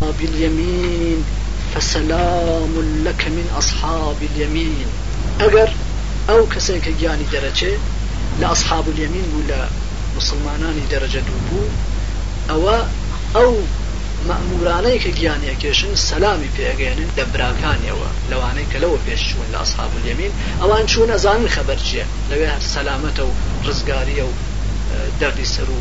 [0.00, 1.24] باليمين
[1.74, 2.72] فسلام
[3.04, 4.86] لك من أصحاب اليمين
[5.40, 5.68] أجر
[6.30, 7.72] أو كسيك جاني درجة
[8.40, 9.66] لأصحاب اليمين ولا
[10.16, 11.62] مسلمانان درجة دوبو
[12.50, 12.78] أو
[13.36, 13.54] أو
[14.24, 20.32] مأمورانەی کە گیانەکێشن سەلامی پێگەێنن لە براکانیەوە لەوانەی کە لەوە پێشچوون لە ئەسحاب لێمین
[20.62, 23.32] ئەوان چوون ئەزانن خەبەر چیە لەوێ هەر سەلامەتە و
[23.66, 24.32] ڕزگاریە و
[25.20, 25.78] دەردی سەر و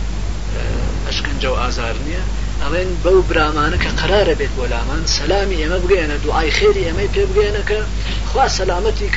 [1.07, 2.24] ئەشکنجە و ئازار نییە
[2.64, 7.22] ئەڵێن بەو برامانە کە قرارە بێت بۆ لامان سەلامی ئێمە بگەێنە دوعای خێری ئەمەی پێ
[8.30, 9.08] خوا سەلامەتی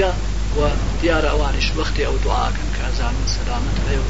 [0.58, 0.60] و
[1.00, 4.04] دیارە ئەوانش وەختی ئەو دوعاکەن کە ئازانن سەلامت بێ و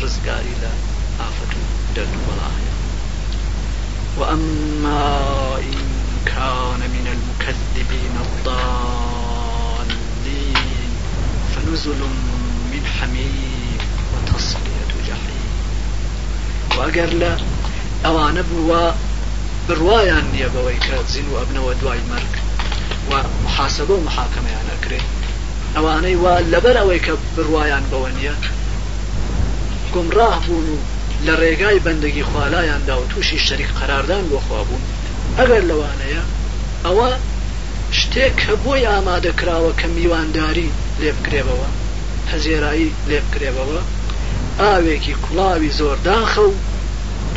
[0.00, 0.72] ڕزگاری لە
[1.20, 1.60] ئافەت و
[1.96, 2.74] دەرد و بەڵاهەیە
[4.18, 5.08] وأما
[5.70, 5.80] إن
[6.30, 10.90] كان من المكذبين الضالين
[11.52, 12.00] فنزل
[12.72, 13.78] من حميم
[14.12, 15.42] وتصلية جحيم
[16.76, 17.32] وأجر له
[18.04, 18.82] ئەوانە بووە
[19.68, 22.32] بڕواان نییە بەوەی کە زین و ئەبنەوە دوای مرگ
[23.10, 23.12] و
[23.46, 25.00] محاسبە و محاکەمەیان ئەکرێ
[25.74, 28.34] ئەوانەی وا لەبەر ئەوەی کە بڕواان بەوە نییە
[29.94, 30.78] گمڕاه بوون و
[31.26, 34.82] لە ڕێگای بەندگی خوالایاندا و تووشی شەریک قەراردان بۆ خوابوون
[35.38, 36.22] ئەگەر لەوانەیە
[36.84, 37.08] ئەوە
[38.00, 40.68] شتێک کە بۆی ئامادەکراوە کە میوانداری
[41.00, 41.68] لێ بکرێبەوە
[42.32, 43.80] هەزێرایی لێ بکرێبەوە
[44.60, 46.52] ئاوێکی کوڵاوی زۆرداخە و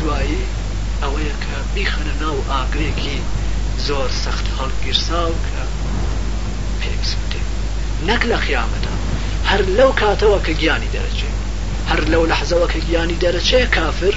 [0.00, 0.42] دوایی
[1.04, 3.18] ئەوەیە کە بیخەنە ناو ئاگرێکی
[3.86, 5.62] زۆر سەخت هەڵگیرسا و کە
[6.80, 7.42] پێکسوتێ
[8.08, 8.94] نەک لە خیامەدا
[9.48, 11.30] هەر لەو کاتەوە کە گیانی دەرەچێ
[11.90, 14.14] هەر لەو لەحزەوە کە گیانی دەرەچێ کافر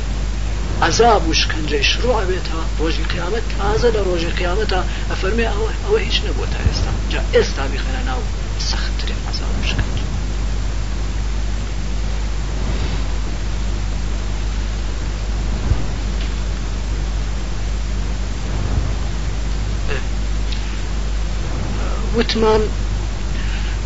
[0.87, 4.79] عذاب و شکنجەی شروع بێتە ڕۆژی قیامەت تازە لە ڕۆژی قیامەتە
[5.09, 8.21] ئەفەرمێ ئەوە ئەوە هیچ نەبووە تا ئێستا جا ئێستا بیخەنە ناو
[8.69, 10.06] سەختترین عذاب و شکنجە
[22.17, 22.61] وتمان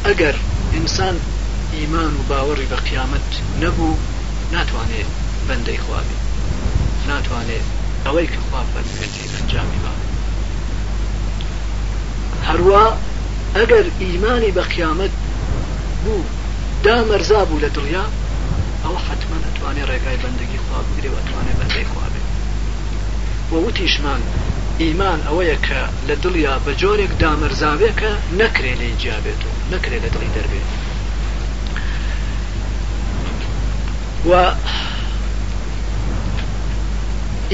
[0.06, 0.36] ئەگەر
[0.74, 1.16] ئینسان
[1.76, 3.28] ئیمان و باوەڕی بە قیامەت
[3.62, 3.96] نەبوو
[4.56, 5.10] ناتوانێت
[5.48, 6.18] بەندەی خوابێ
[7.10, 7.66] ناتوانێت
[8.06, 9.94] ئەوەی کە خواب بەرفێتی ئەنجامی با
[12.48, 12.86] هەروە
[13.58, 15.14] ئەگەر ئیمانی بە قیامەت
[16.04, 16.24] بوو
[16.86, 18.06] دامەرزا بوو لە دڵیا
[18.84, 22.22] ئەوە حتمما ئەتوانێت ڕێگای بەندگی خواب بگرێ و ئەتوانێت بەندەی خوابێ
[23.52, 24.22] وەوتیشمان
[24.84, 30.32] ئیمان ئەوەیە کە لە دڵیا بە جۆرێک دامەرزاوێکە نەکرێ لێ جیابێت و نەکرێ لە دڵی
[30.36, 30.68] دەربێت
[34.30, 34.32] و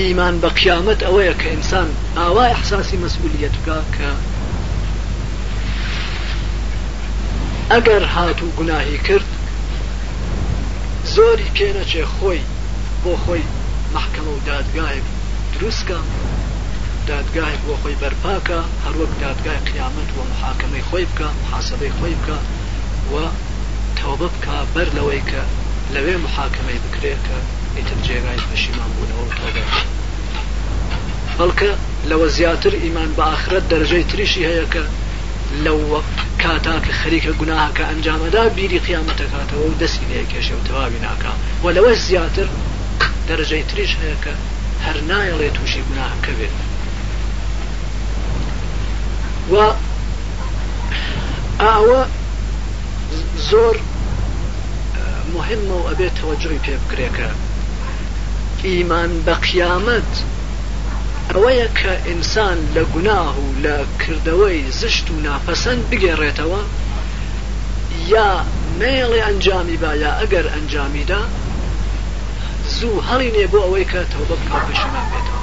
[0.01, 4.09] ئیمان بە قیامەت ئەوەیە کە ئینسان ئاوای حساسی مەسئولیت بکە کە
[7.71, 9.29] ئەگەر هات و گوناهی کرد
[11.15, 12.41] زۆری پێنەچێ خۆی
[13.03, 13.43] بۆ خۆی
[13.95, 15.01] محکەمە و دادگایە
[15.53, 15.99] دروستکە
[17.11, 22.37] دادگای بۆ خۆی بەرپاکە هەروەک دادگای قیامەت و محاکمەی خۆی بکە محاسبەی خۆی بکە
[23.13, 23.15] و
[23.99, 25.41] تەوبە بکە بەر لەوەی کە
[25.95, 27.37] لەوێ محاکمەی بکرێت کە
[27.77, 29.61] ئیتر جێگای پەشیمان بوونەوە تەوبە
[31.37, 31.71] بەڵکە
[32.09, 34.83] لەوە زیاتر ئیمان بە ئاخرەت دەرجەی تریشی هەیە کە
[35.65, 35.79] لەو
[36.43, 41.31] کاتاکە خەریکە گوناهاکە ئەنجامەدا بیری قیامەتەکاتەوە و دەستی لێ کێشە و تەواوی ناکە
[41.63, 42.47] و لەوە زیاتر
[43.27, 44.33] دەرجەی تریش هەیە کە
[44.85, 46.57] هەر نایەڵێ تووشی گوناهەکە بێت
[49.51, 49.55] و
[51.61, 52.05] ئاوە
[53.49, 53.75] زۆر
[55.35, 57.29] مهمە و ئەبێت تەوەجوی پێ بکرێکە
[58.63, 60.11] ئیمان بە قیامەت
[61.33, 66.61] ئەوەیە کە ئینسان لە گوناه و لە کردەوەی زشت و ناپەسەند بگێڕێتەوە
[68.13, 68.31] یا
[68.79, 71.21] مێڵی ئەنجامی با یا ئەگەر ئەنجامیدا
[72.77, 75.36] زوو هەڵینێ بۆ ئەوەی کە تەوبە بکە پەشمان بێتەوە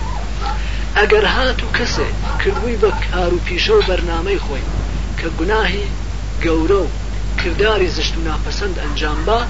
[0.98, 2.08] ئەگەر هات و کەسێ
[2.40, 4.64] کردووی بە کار و پیشە و بەرنامەی خۆی
[5.18, 5.84] کە گوناهی
[6.42, 6.88] گەورە و
[7.42, 9.40] کردداری زشت و ناپەسەند ئەنجام با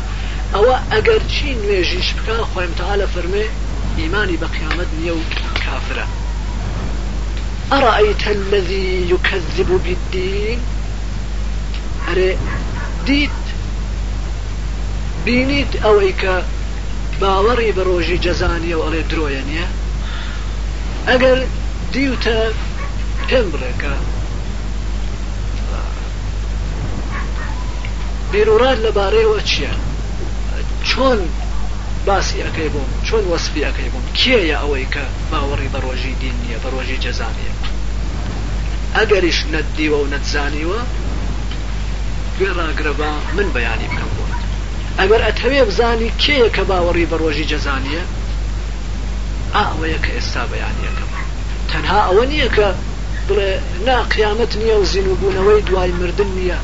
[0.54, 3.46] ئەوە ئەگەر چی نوێژیش بکە خۆیمتەعاە فەرمێ
[3.98, 5.22] ئیمانی بە قیامەت نییە و
[5.64, 6.06] کافرە
[7.72, 10.60] ئەڕائیتە الذي يكذب بالدين
[12.06, 12.30] هەرێ
[13.06, 13.42] دیت
[15.24, 16.34] بینیت ئەوەی کە
[17.20, 19.68] باوەڕی بە ڕۆژی جەزانیە و ئەڵێ درۆیە نییە
[21.08, 21.38] ئەگەر
[21.94, 22.38] دیوتە
[23.28, 23.94] پێم بڕێکە
[28.32, 29.74] بیرورات لەبارەیەوە چییە
[30.88, 31.18] چۆن
[32.08, 37.48] باسیەکەی بووم چۆن وەسفیەکەی بووم کێیە ئەوەی کە باوەڕی بەڕۆژی دین نییە بەڕۆژی جەزانە
[38.96, 40.80] ئەگەریش نەدیوە و نەتزانیوە
[42.38, 44.30] گوێڕاگرەبا من بەیانی بکەم بوون
[45.00, 48.02] ئەگەر ئەتەوێ بزانی کێیە کە باوەڕی بەڕۆژی جەزانە
[49.60, 51.08] ئاوەیە کە ئێستا بەیانەکەم
[51.70, 52.68] تەنها ئەوە نییە کە
[53.28, 53.50] بڵێ
[53.90, 56.58] ناقیامەت نییە و زیینوبوونەوەی دوای مردن نییە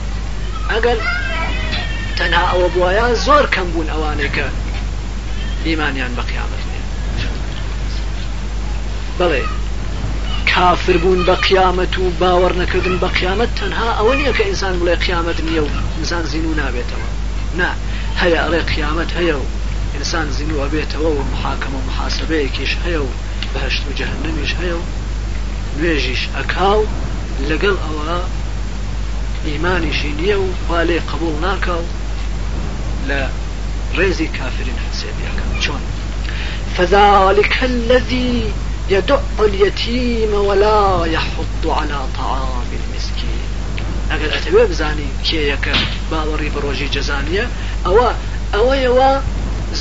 [0.72, 0.98] ئەگەر
[2.18, 4.46] تەنها ئەوە بواە زۆر کەم بوون ئەوانەی کە
[5.66, 6.84] ئیمانیان بە قیامەت نیە
[9.18, 9.44] بڵێ
[10.54, 14.94] کافر بوون بە قیامەت و باوەڕ نەکردن بە قیامەت تەنها ئەوە نییە کە ئینسان بڵێ
[15.04, 17.08] قیامەت نییە و انسان زیین و نابێتەوە
[17.58, 17.70] نا
[18.20, 19.46] هەیە ئەڵێ قیامەت هەیە و
[20.00, 23.08] انسان زیوە بێتەوە و محاکەمە و محاسبەیەکیش هەیە و
[23.54, 24.82] بەهشت و جەهنەمیش هەیە و
[25.78, 26.80] نوێژیش ئەکاو
[27.48, 28.16] لەگەڵ ئەوە
[29.46, 31.84] ئیمانیشی نییە و وا لێ قبول ناکاو
[33.08, 33.20] لە
[33.96, 35.82] ڕێزی کافرین حسێبیەکە چۆن
[36.76, 38.32] فذلك الذي
[38.90, 40.82] يدع اليتيم ولا
[41.16, 43.42] يحض على طعام المسكين
[44.10, 45.74] ئەگەر ئەتەوێ بزانی کێیەکە
[46.10, 47.26] باوەڕی بەڕۆژی اوا
[47.86, 48.10] اوا
[48.54, 49.12] ئەوەیەوە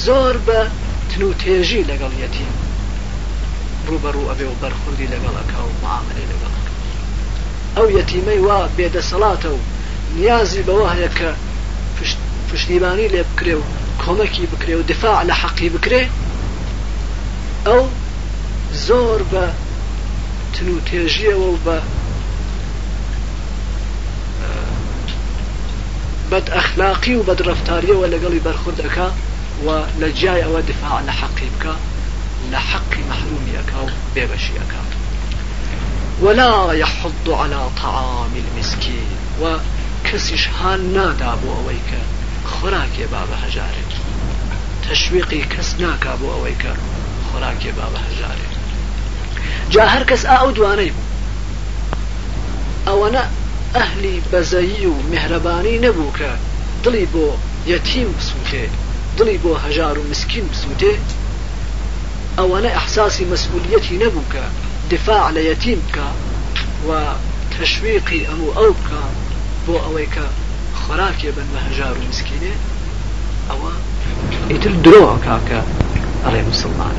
[0.06, 0.68] زۆر بە
[1.16, 2.52] تن و تێژی لەگەڵ یەتیم
[3.88, 6.54] ڕوبەڕوو ئەبێ و بەرخوردی لەگەڵەکە و معاملی لەگەڵ
[7.78, 9.58] ئەو یەتیمەی وا بێدەسەڵاتە و
[10.18, 11.30] نیازی بەوە هەیە کە
[12.52, 13.64] پشتیبانی لێ بکرێ و
[14.02, 16.02] کۆمەکی بکرێ و دفاع لە حەقی بکرێ
[17.68, 17.84] ئەو
[18.88, 19.44] زۆر بە
[20.54, 21.78] تن و تێژیەوە و بە
[26.32, 29.08] بەد ئەخلاقی و بەدرفتاریەوە لەگەڵی بەرخوردەکە
[29.64, 31.74] ولجاي او دفاع حقي بك بکە
[33.10, 34.86] محرومي اكاو مەحرومی اكاو
[36.22, 39.06] ولا يحض على طعام المسكين
[39.42, 41.94] وكسش هان نادا بۆ ئەوەی
[42.48, 43.66] خراك يا بابا بە
[44.90, 46.78] تشويقي كسناك ابو ناکا
[47.34, 50.92] خراك يا بابا خۆراکێ جا هر کەس ئا ئەو دوانەی
[52.88, 53.28] او انا
[53.76, 56.38] ئەهلی بەزایی و مهرەبانی نەبوو کە
[56.84, 57.06] دڵی
[59.20, 60.94] دلی بۆ هەژار و مسکین بسووتێ
[62.40, 64.44] ئەوانە ئەحساسی مەسئولەتی نەبوو کە
[64.94, 66.08] دفاع لە یەتیم بکە
[66.88, 66.92] و
[67.56, 69.04] تەشویقی ئەم و ئەو بکە
[69.66, 70.26] بۆ ئەوەی کە
[70.82, 72.56] خۆراکێ بن بە هەژار و مسکینێ
[73.50, 73.72] ئەوە
[74.52, 75.62] ئیتر درۆ کاکە
[76.26, 76.96] ئەڵێ مسلمان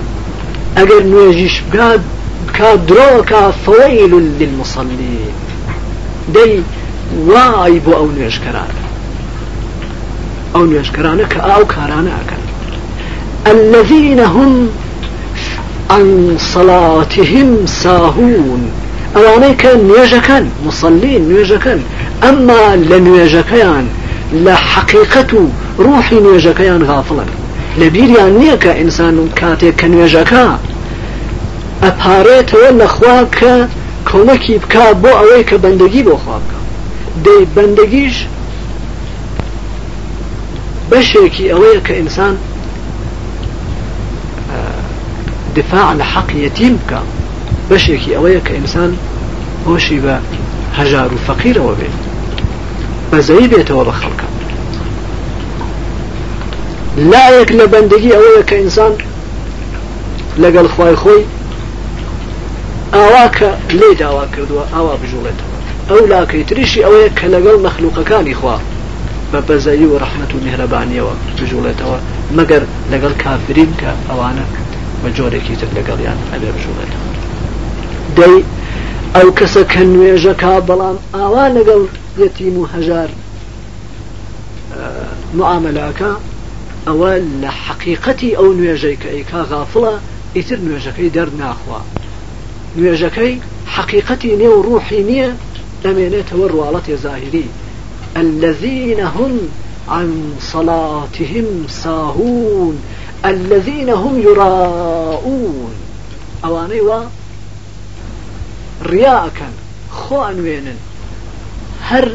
[0.76, 2.00] ئەگەر نوێژیش بگات
[2.49, 5.34] بکات درۆکە فەوەیل للمسلین
[6.34, 6.52] دەی
[7.28, 8.80] وای بۆ ئەو نوێژکەرانە
[10.55, 12.43] ئەو نوێشکرانە کە ئاو کارانە ئەکەن
[13.55, 14.52] الذين هم
[15.94, 16.05] عن
[16.55, 17.49] صلاتهم
[17.82, 18.62] ساهون
[19.17, 21.81] ئەوانەی کە نوێژەکەن مسللین نوێژەکەن
[22.23, 23.87] ئەمما لە نوێژەکەیان
[24.44, 25.43] لە حقیقت و
[25.85, 27.31] ڕوحی نوێژەکەیان غافڵن
[27.81, 30.46] لە بیریان نییە کە ئینسان و کاتێک کە نوێژەکە
[31.82, 33.55] ئەپارێتەوە لەخوا کە
[40.91, 42.37] بەشێکی ئەوەیە کە ئینسان
[45.57, 47.01] دفاع لە حەق یەتیم بکە
[47.71, 48.91] بەشێکی ئەوەیە کە ئینسان
[49.67, 50.15] بۆشی بە
[50.79, 51.97] هەژار و فەقیرەوە بێت
[53.11, 54.29] بەزەی بێتەوە بە خەڵکە
[57.13, 58.93] لایەک لە بەندگی ئەوەیە کە ئینسان
[60.43, 61.23] لەگەڵ خی خۆی
[62.97, 65.55] ئاواکە لێ داوا کردووە ئاوا بژوڵێتەوە
[65.91, 68.57] ئەو لاکەی تریشی ئەوەیە کە لەگەڵ مەخلوقەکانی خوا
[69.32, 71.99] بە بەزایی و ڕحمت و میهرەبانیەوە بژوڵێتەوە
[72.37, 72.62] مەگەر
[72.93, 74.44] لەگەڵ کافرین کە ئەوانە
[75.05, 77.05] بە جۆرێکی تر لەگەڵیان ئەبێ بژوڵێتەوە
[78.19, 78.37] دەی
[79.17, 81.82] ئەو کەسە کە نوێژە کا بەڵام ئاوا لەگەڵ
[82.22, 83.10] یەتیم و هەژار
[85.39, 86.13] معاملاکە
[86.87, 87.10] ئەوە
[87.43, 89.94] لە حەقیقەتی ئەو نوێژەی کە ئیکا غافڵە
[90.37, 91.81] ئیتر نوێژەکەی دەرناخوا
[92.79, 93.32] نوێژەکەی
[93.75, 95.31] حقیقەتی نێو ڕوحی نییە
[95.84, 97.46] دەمێنێتەوە ڕواڵەتی زاهری
[98.17, 99.40] الذين هم
[99.88, 102.79] عن صلاتهم ساهون
[103.24, 105.70] الذين هم يراؤون
[106.44, 107.00] اواني و
[108.86, 109.50] رياء كان
[109.93, 110.76] خوان وينن
[111.84, 112.12] هر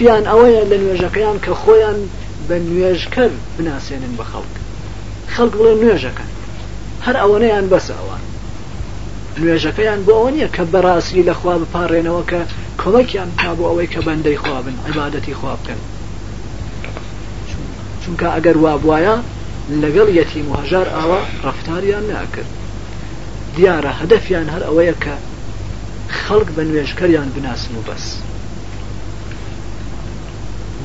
[0.00, 1.96] يان اويا لنواجقيان كخويا
[2.50, 4.44] بنواجكر بناسينن بخلق
[5.36, 6.24] خلق بلا نواجكا
[7.06, 8.20] هر اوانيان بس اوان
[9.38, 11.34] نواجكيان بو اوانيا كبراسي
[11.74, 12.46] بارين وكا
[12.80, 15.80] کۆڵێکیان تا بۆ ئەوەی کە بەندەی خوابن عیبادەتی خواب بکەن
[18.02, 19.16] چونکە ئەگەر وابواە
[19.82, 22.50] لەگەڵ یەتی مهژار ئاوا ڕفتاریان ناکرد
[23.56, 25.14] دیارە هەدەفیان هەر ئەوەیە کە
[26.24, 28.04] خەڵک بە نوێژکەریان بناسن و بەس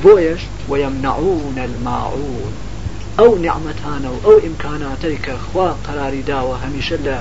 [0.02, 2.42] بۆیش وەمنعون الماعون
[3.18, 7.16] ئەو نعممەتانە و ئەو ئیمکاناتەی کە خوا قەراری داوە هەمیشە لە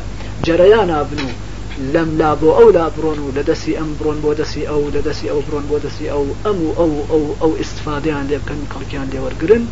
[0.46, 1.32] جەرەیان نابن و
[1.78, 5.02] لەم لا بۆ ئەو لا بڕۆن و لە دەستی ئەم بڕۆن بۆ دەستی ئەو لە
[5.08, 9.08] دەستی ئەو بڕۆن بۆ دەستی ئەو ئەم و ئەو ئەو ئەو استفادەیان لێ بکەن کەڵکیان
[9.14, 9.64] لێوەرگرن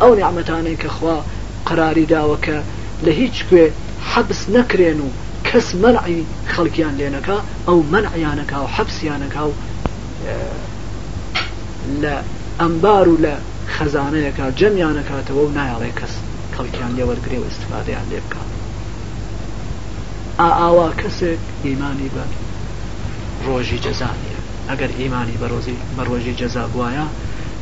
[0.00, 1.16] ئەو نعممەتانەی کەخوا
[1.68, 2.58] قراری داوەکە
[3.06, 3.64] لە هیچ کوێ
[4.10, 5.08] حەبس نەکرێن و
[5.48, 6.18] کەس منعی
[6.54, 7.38] خەڵکیان لێنەکە
[7.68, 9.52] ئەو منعیانەکە و حەبسیانەکە و
[12.02, 12.14] لە
[12.60, 13.34] ئەمبار و لە
[13.74, 16.12] خەزانەیەەکە جەمیانەکاتەوە و نایڵێ کەس
[16.56, 18.50] خەڵکیان لێوەرگێ و استفادەیان لێ بکات
[20.46, 22.24] ئاوا کەسێک ئیمانی بە
[23.46, 27.04] ڕۆژی جەزانیە ئەگەر ئیمانی بە ڕۆزی بە ڕۆژی جەزا بواە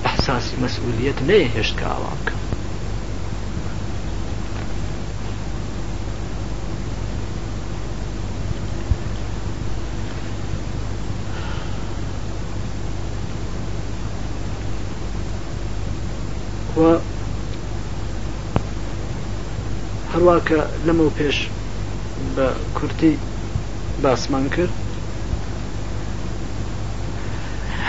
[0.05, 2.43] ئەحساسی مەسئولیت نێ هێشت کە ئاوا بکەم
[20.13, 21.39] هەروە کە لەمە پێش
[22.37, 22.47] بە
[22.79, 23.19] کورتی
[24.03, 24.69] باسمان کرد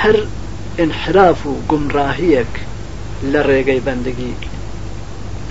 [0.02, 0.16] هەر
[0.82, 2.54] انحراف و گمڕاهیەک
[3.34, 4.34] لە ڕێگەی بەندگی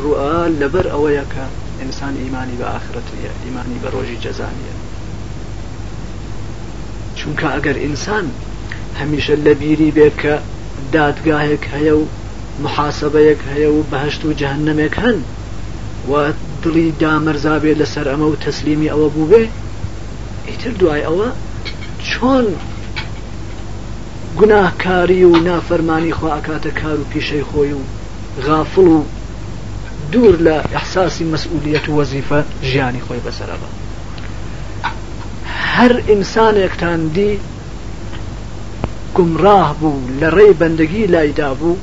[0.03, 1.45] ڕوە لەبەر ئەوەیە کە
[1.81, 3.15] ئینسان ئیمانی بە ئاخرەتە
[3.45, 4.75] ئیمانی بە ڕۆژی جەزانیە
[7.19, 8.27] چونکە ئەگەر ئینسان
[9.01, 10.35] هەمیشە لە بیری بێت کە
[10.95, 12.05] دادگاهێک هەیە و
[12.65, 15.19] محاسبەیەک هەیە و بەهشت و جەهنمێک هەن
[16.11, 16.13] و
[16.67, 19.43] دڵی دامەرزابێ لەسەر ئەمە و تەسلیمی ئەوە بوو بێ
[20.51, 21.29] ئیتر دوای ئەوە
[22.11, 22.47] چۆن
[24.39, 27.83] گوناهکاری و نافەرمانی خوا ئاکاتە کار و پیشەی خۆی و
[28.47, 28.99] غافڵ و
[30.13, 32.39] دوور لە ئەحساسی مەسئولیت و وەزیفە
[32.71, 33.71] ژیانی خۆی بەسەرەوە
[35.75, 37.31] هەر ئینسانێکتان دی
[39.17, 41.77] گمڕاه بوو لە ڕێی بەندگی لایدا بوو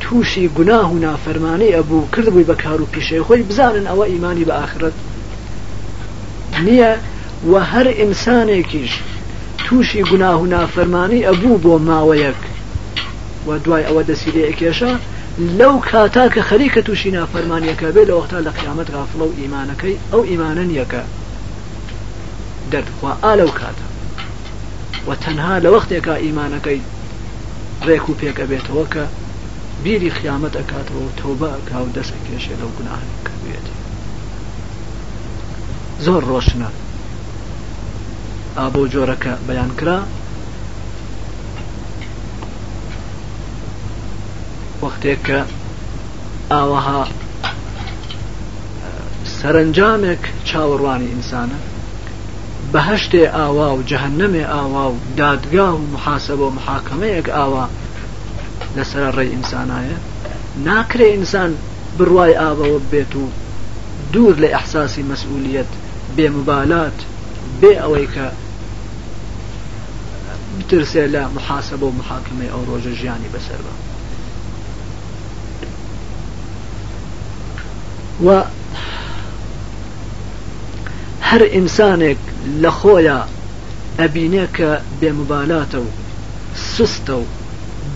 [0.00, 4.50] تووشی گوناه و نافەرمانەی ئەبوو کردبووی بە کار و پیشەی خۆی بزانن ئەوە ئیمانی بە
[4.52, 4.92] ئاخرەت
[6.64, 6.92] نییە
[7.52, 8.92] و هەر ئینسانێکیش
[9.64, 12.40] تووشی گوناه و نافەرمانی ئەبوو بۆ ماوەیەک
[13.48, 14.92] و دوای ئەوە دەسیلەیە کێشە
[15.58, 20.22] لەو کاتا کە خەریکە تووشی نافەرمانیەکە بێت لە وەختا لە قیامەت غافڵە و ئیمانەکەی ئەو
[20.30, 21.02] ئیمانەن یەکە
[22.72, 23.84] دەردخوا ئا لەو کاتە
[25.08, 26.80] و تەنها لە وەختێکا ئیمانەکەی
[27.86, 29.04] ڕێک و پێکە بێتەوە کە
[29.84, 33.76] بیری خیامەت ئەکاتەوە و تەوبە ئەکا و دەست کێشێ لەو گوناهی کردوێتی
[36.04, 36.68] زۆر ڕۆشنە
[38.58, 39.98] ئابۆ جۆرەکە بەیان کرا
[44.84, 45.38] وەختێک کە
[46.52, 47.00] ئاوەها
[49.38, 51.58] سەرنجامێک چاوەڕوانی ئینسانە
[52.72, 57.64] بەهشتێ ئاوا و جەهنەمێ ئاوا و دادگا و محاسەبە و محاکەمەیەک ئاوا
[58.78, 59.96] انسان ኢንሳናየ آية.
[60.64, 61.56] ناكري انسان
[61.98, 63.26] برواي آبا وبيتو
[64.12, 65.64] دور لإحساس مسؤولية
[66.16, 66.92] بمبالاة
[67.62, 68.32] بأويك
[70.58, 73.76] بترسي لا محاسبة ومحاكمة أو روجة جياني بسربة
[78.22, 78.40] و
[81.22, 83.26] هر إنسانك لخويا
[84.00, 85.84] أبينيك بمبالاته
[86.56, 87.22] سستو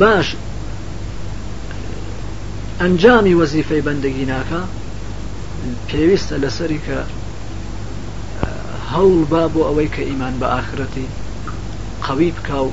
[0.01, 0.37] باش
[2.83, 4.61] ئەنجامی وەزیفەی بەندەگی ناکە
[5.89, 6.99] پێویستە لەسەری کە
[8.93, 11.07] هەوڵ با بۆ ئەوەی کە ئیمان بە ئاخرەتی
[12.07, 12.71] قەوی بکە و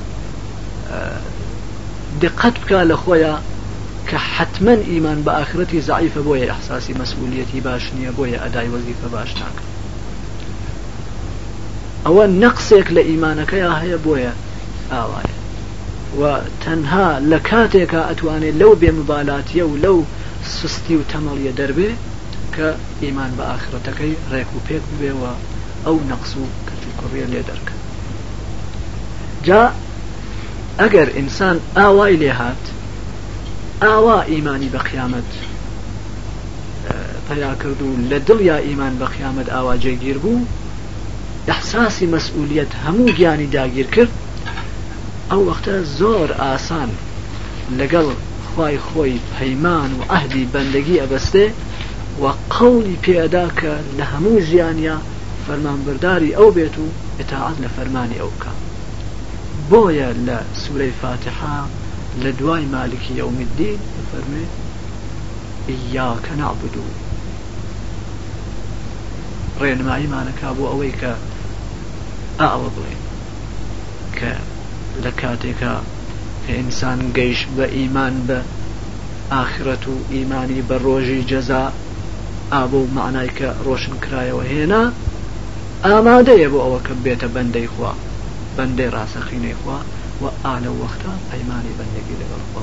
[2.22, 3.34] دقت بکە لە خۆیە
[4.08, 9.30] کە حتمما ئیمان بە ئاخرەتی زعیفە بۆیە ئەحساسی مەسئولەتی باش نییە بۆیە ئەدای وەزیفە باش
[9.42, 9.64] ناکە
[12.06, 14.32] ئەوە نەقسێک لە ئیمانەکەی هەیە بۆیە
[14.92, 15.36] ئاوایە
[16.20, 16.22] و
[16.64, 19.98] تەنها لە کاتێکە ئەتوانێت لەو بێمبالاتیە و لەو
[20.56, 21.90] سستی و تەمەڵیە دەربێ
[22.54, 22.68] کە
[23.02, 25.32] ئیمان بە ئاخرەتەکەی ڕێک و پێک بێەوە
[25.86, 27.74] ئەو نەقس و کەتی کوڕە لێ دەرکە
[29.46, 29.62] جا
[30.80, 32.64] ئەگەر ئینسان ئاوای لێ هات
[33.82, 35.30] ئاوا ئیمانی بە قیامەت
[37.28, 40.44] پەیا کرد و لە دڵیا ئیمان بە قیامەت ئاواجێگیر بوو
[41.54, 44.10] احساسی مەسئولیت هەموو گیانی داگیر کرد
[45.30, 46.90] ئەو وەختە زۆر ئاسان
[47.78, 48.08] لەگەڵ
[48.54, 51.46] خی خۆی پەیمان و ئەهدی بەندگی ئەبەستێ
[52.22, 52.24] و
[52.54, 54.98] قەڵی پێدا کە لە هەموو ژیانیا
[55.46, 56.86] فەرمانبەرداری ئەو بێت و
[57.20, 58.52] ئتاعات لە فەرمانی ئەو بکە
[59.70, 61.58] بۆیە لە سوورەی فاتحا
[62.22, 64.44] لە دوای مالکی یومدین فەرمێ
[65.96, 66.94] یاکە نابدوو
[69.62, 71.12] ڕێنماییمانەکە بۆ ئەوەی کە
[72.40, 73.00] ئاوە بڵێن
[74.18, 74.34] کە
[75.00, 75.56] لە کاتێکە
[76.46, 78.38] کە ئینسان گەیشت بە ئیمان بە
[79.34, 81.72] ئاخرەت و ئیمانی بە ڕۆژی جەزا
[82.52, 84.82] ئابە و معنای کە ڕۆشن کرایەوە هێنا
[85.86, 87.92] ئامادەیە بۆ ئەوە کە بێتە بەندەی خوا
[88.56, 89.78] بەندەی ڕاستەخینەی خوا
[90.22, 92.62] و ئالە وەختا پەیمانی بەندەگی لەگەڵ خوا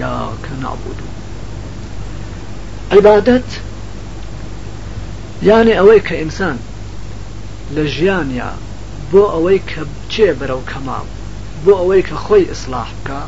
[0.00, 0.98] یا کە نابود
[2.92, 3.48] عیبادەت
[5.48, 6.56] یانێ ئەوەی کە ئینسان
[7.74, 8.52] لە ژیانیا
[9.12, 11.06] بۆ ئەوەی کە بچێ بەرەو کەماڵ
[11.64, 13.20] بۆ ئەوەی کە خۆی ئسلاح بکە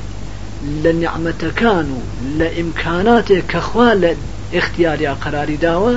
[0.83, 2.00] لە نعممەتەکان و
[2.38, 4.11] لە ئیمکاناتێک کەخوا لە
[4.59, 5.95] اختیاریا قراری داوە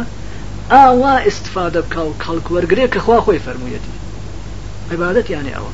[0.73, 3.91] ئاوا استفادە بکە و کەڵکوەرگێ کەخوا خۆی فەرموویەتی
[4.91, 5.73] عیبادەت یانێ ئەوە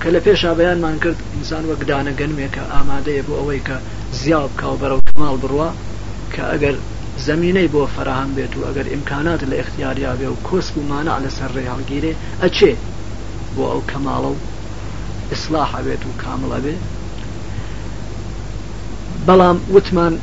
[0.00, 3.76] کە لە پێش بەیانمان کرد ئینسان وەک دانەگەنمێکە ئامادەیە بۆ ئەوەی کە
[4.20, 5.68] زیاو بکاو بەرەو کمال بڕوە
[6.34, 6.76] کە ئەگەر
[7.26, 11.50] زمینەی بۆ فراهم بێت و ئەگەر ئیمکانات لە اختیاریا بێ و کۆسک و مانع لەسەر
[11.56, 12.12] ڕێهاڵگیرێ
[12.42, 12.72] ئەچێ
[13.54, 14.38] بۆ ئەو کەماڵە و
[15.32, 16.74] ئیسلاح بێت و کامڵە بێ
[19.26, 20.14] بەڵام وتمان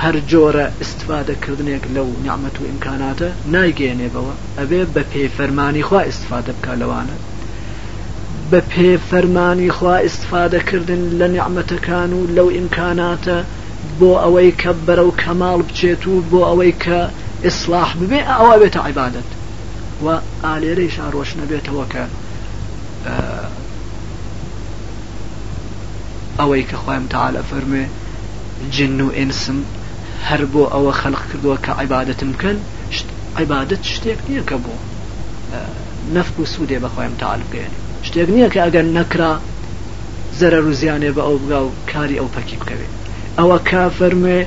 [0.00, 6.72] هەر جۆرە استفادەکردنێک لەو نیعممەت و ئیمکاناتە نایگەێنێبەوە ئەبێ بە پێی فەرمانی خوا استفادە بکە
[6.82, 7.16] لەوانە
[8.50, 13.38] بە پێ فەرمانی خوا استفادەکردن لە نیعممەتەکان و لەو ئیمکاناتە
[14.00, 16.98] بۆ ئەوەی کە بەرەو کەماڵ بچێت و بۆ ئەوەی کە
[17.44, 19.28] ئیسلاح ببێ ئەوە بێتە عیبادت
[20.04, 20.06] و
[20.44, 22.04] ئالێرەی شارۆش نەبێتەوە کە
[26.40, 27.84] ئەوەی کە خۆیم تاالە فەرمێ
[28.74, 29.58] جن و ئینسم
[30.28, 32.58] هەر بۆ ئەوە خەلق کردووە کە عیباەتم بکەن
[33.38, 34.74] عیباەت شتێک نییە کە بۆ
[36.14, 37.74] نەفت و سوودێ بەخۆیم تاالبگەێن
[38.06, 39.32] شتێک نییە کە ئەگەر نەکرا
[40.40, 42.99] زەرە روزیانێ بە ئەو بگا و کاری ئەو پەکی بکەوێت
[43.38, 44.40] ئەوە کا فەرمێ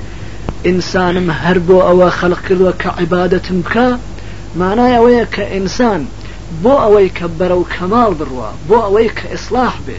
[0.65, 3.87] ئینسانم هەر بۆ ئەوە خەلق کردووە کە عیباەتم بکە
[4.59, 6.01] مانای ئەوەیە کە ئینسان
[6.63, 9.97] بۆ ئەوەی کە بەرە و کەماڵ بڕوە بۆ ئەوەی کە ئیسلاح بێ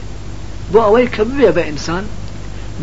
[0.73, 2.05] بۆ ئەوەی کە بێ بە ئینسان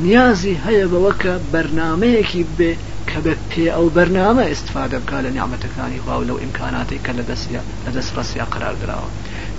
[0.03, 2.71] نیازی هەیە بەوە کە بەرنمەیەکی بێ
[3.09, 7.23] کە بە پێ ئەو بەرنامە ئستفادە بکە لە نیامەتەکانی خوا و لەو ئیمکاناتی کە لە
[7.29, 7.45] دەست
[7.85, 9.09] لە دەست ڕسییا قرار درراوە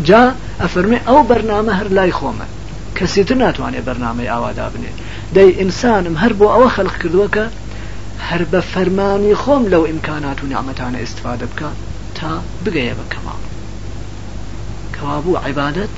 [0.09, 0.23] جا
[0.63, 2.47] ئەفەرمێ ئەو بەرنامە هەر لای خۆمە
[2.99, 4.93] کەسیتر ناتوانێت بەرنامەی ئاوادا بنێ
[5.35, 7.47] دەی ئینسانم هەر بۆ ئەوە خەلق کردووەکە
[8.29, 11.71] هەر بە فەرمانی خۆم لەو ئیمکانات و نامەتانە ئستفادە بکە
[12.19, 12.31] تا
[12.65, 13.43] بگەیە بە کەماڵ
[14.95, 15.95] کەوابوو عیبادەت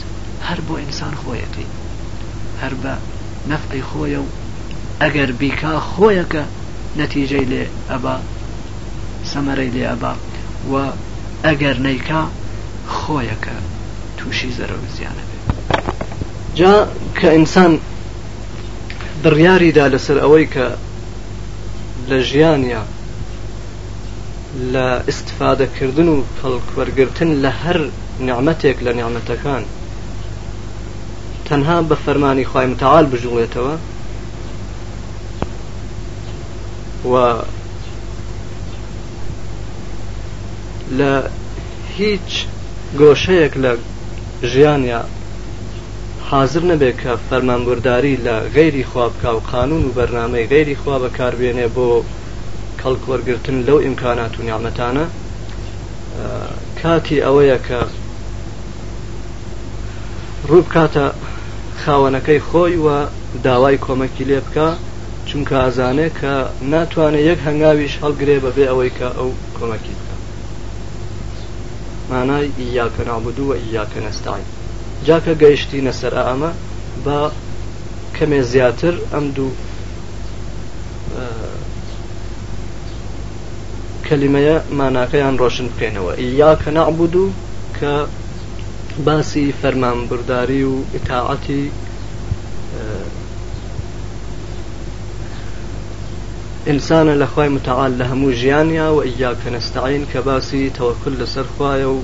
[0.48, 1.66] هەر بۆ ئینسان خۆیەتی
[2.62, 2.94] هەر بە
[3.50, 4.28] نەفقی خۆیە و
[5.02, 6.44] ئەگەر بیکا خۆیەکە
[6.98, 8.16] نەتیجەی لێ ئەبا
[9.30, 10.12] سەمەرەی لێ ئەبا
[10.70, 10.74] و
[11.46, 12.22] ئەگەر نەیکا
[12.98, 13.57] خۆیەکە
[14.18, 15.24] تووشی زەرە و زیانە
[16.58, 16.74] جا
[17.20, 17.72] کە ئینسان
[19.22, 20.66] بڕیاریدا لەسەر ئەوەی کە
[22.10, 22.82] لە ژیانیا
[24.72, 27.78] لە ئستفادەکردن و خەڵکوەرگرتن لە هەر
[28.26, 29.62] نعممەتێک لە نعممەتەکان
[31.46, 33.76] تەنها بە فەرمانی خی متعاال بژوڵێتەوە
[37.10, 37.14] و
[40.98, 41.12] لە
[41.98, 42.30] هیچ
[43.00, 43.72] گۆشەیەک لە
[44.52, 45.02] ژیانیا
[46.30, 51.68] حاضر نەبێ کە فەرمانبورداری لە غێری خواب کا و قانون و بەرنمەی غێری خوا بەکاربێنێ
[51.76, 51.88] بۆ
[52.80, 55.04] کەڵکوەرگتن لەو ئیمکانات و نیامەتانە
[56.82, 57.80] کاتی ئەوەیە کە
[60.48, 61.06] ڕوو بکاتە
[61.84, 62.98] خاوەنەکەی خۆی وە
[63.44, 64.68] داوای کۆمەکی لێ بکە
[65.28, 66.32] چونکە ئازانێ کە
[66.72, 70.14] ناتوانێت یەک هەنگاویش هەڵگرێ بەبێ ئەوەی کە ئەو کۆمەکی بکە
[72.10, 74.46] مانای ئیاکە نابدووە ئیاکە نەستاایی
[75.08, 76.50] جاکە گەیشتینە سەر ئەمە
[77.04, 77.18] با
[78.16, 79.50] کەمێ زیاتر ئەم دوو
[84.08, 86.12] کەلیمەیە ماناکەیان ڕۆشن بکەینەوە
[86.42, 87.26] یاکە نەعبود و
[87.78, 87.92] کە
[89.06, 91.62] باسی فەرمانبرداری و ئتاعەتی
[96.68, 101.98] ئینسانە لەخوای متعاال لە هەموو ژیانیا و ئیاکە نستعین کە باسی تەوەکل لەسەرخوایە و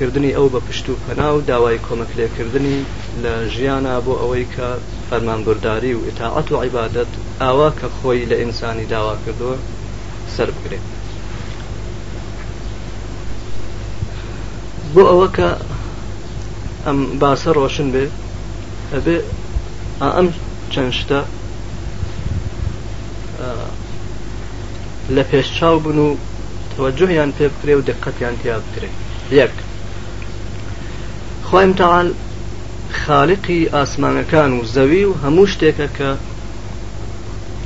[0.00, 2.78] کۆمەکردنی ئەو بە پشت و پەنا و داوای کۆمەکلێکردنی
[3.22, 4.66] لە ژیانە بۆ ئەوەی کە
[5.10, 7.10] فەرمانبرداری و ئتاعەت و عیبادەت
[7.42, 9.56] ئاوا کە خۆی لە ئینسانی داوا کردووە
[10.36, 10.86] سەر بگرێت
[14.94, 15.48] بۆ ئەوە کە
[16.86, 18.04] ئەم باسە ڕۆشن بێ
[18.94, 19.16] ئەبێ
[20.02, 20.28] ئەم
[20.72, 21.20] چەند شتە
[25.14, 26.08] لە پێشچاو بن و
[26.76, 28.90] توجهیان پێ بکرێ و دقەتیان تیا بکرێ
[29.40, 29.54] یەک
[31.52, 32.08] خۆیم تەعاال
[33.06, 36.10] خاالقی ئاسمانەکان و زەوی و هەموو شتێکە کە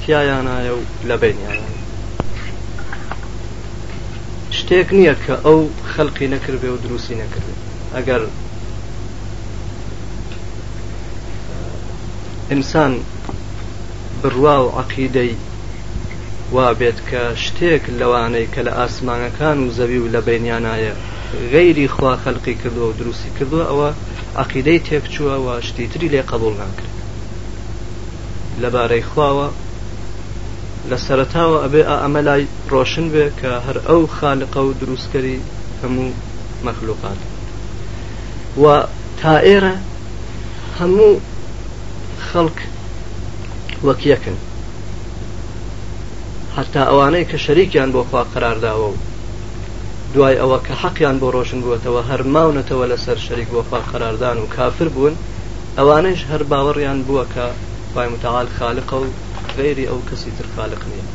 [0.04, 1.66] تایانایە و لە بینیانە
[4.58, 5.60] شتێک نییە کە ئەو
[5.92, 7.60] خەڵقی نەکردێ و دروستی نەکردێت
[7.94, 8.22] ئەگەر
[12.50, 12.92] ئینسان
[14.22, 15.32] بڕوا و عقیدەی
[16.54, 20.94] وا بێت کە شتێک لەوانەی کە لە ئاسمانەکان و زەوی و لە بینیانایە
[21.34, 23.90] غەیری خوا خەلقی کردووە و دروستی کردووە ئەوە
[24.42, 26.92] عقیدەی تێکچووەوە شتیتری لێ قبول ناکرد
[28.62, 29.48] لەبارەی خواوە
[30.90, 35.38] لە سەرتاوە ئەبێ ئەمە لای ڕۆشن بێ کە هەر ئەو خالقە و دروستکەری
[35.82, 36.10] هەموو
[36.66, 37.20] مەخلوقات
[38.62, 38.64] و
[39.20, 39.74] تا ئێرە
[40.78, 41.14] هەموو
[42.30, 42.56] خەڵک
[43.86, 44.36] وەک یەکن
[46.56, 48.96] حتا ئەوانەی کە شەریکیان بۆ خوا قرارداوە و
[50.14, 55.14] دوای ئەوە کە حەقیان بۆ ڕۆشن بووەتەوە هەرماونەتەوە لەسەر شەریک وەفا قەراردان و کافر بوون
[55.78, 57.46] ئەوانش هەر باوەڕیان بووە کە
[57.94, 59.06] پای متعاال خالقە و
[59.56, 61.06] غێری ئەو کەسی تر خالق نییە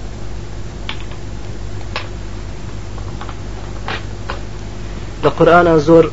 [5.24, 6.06] لە قورآە زۆر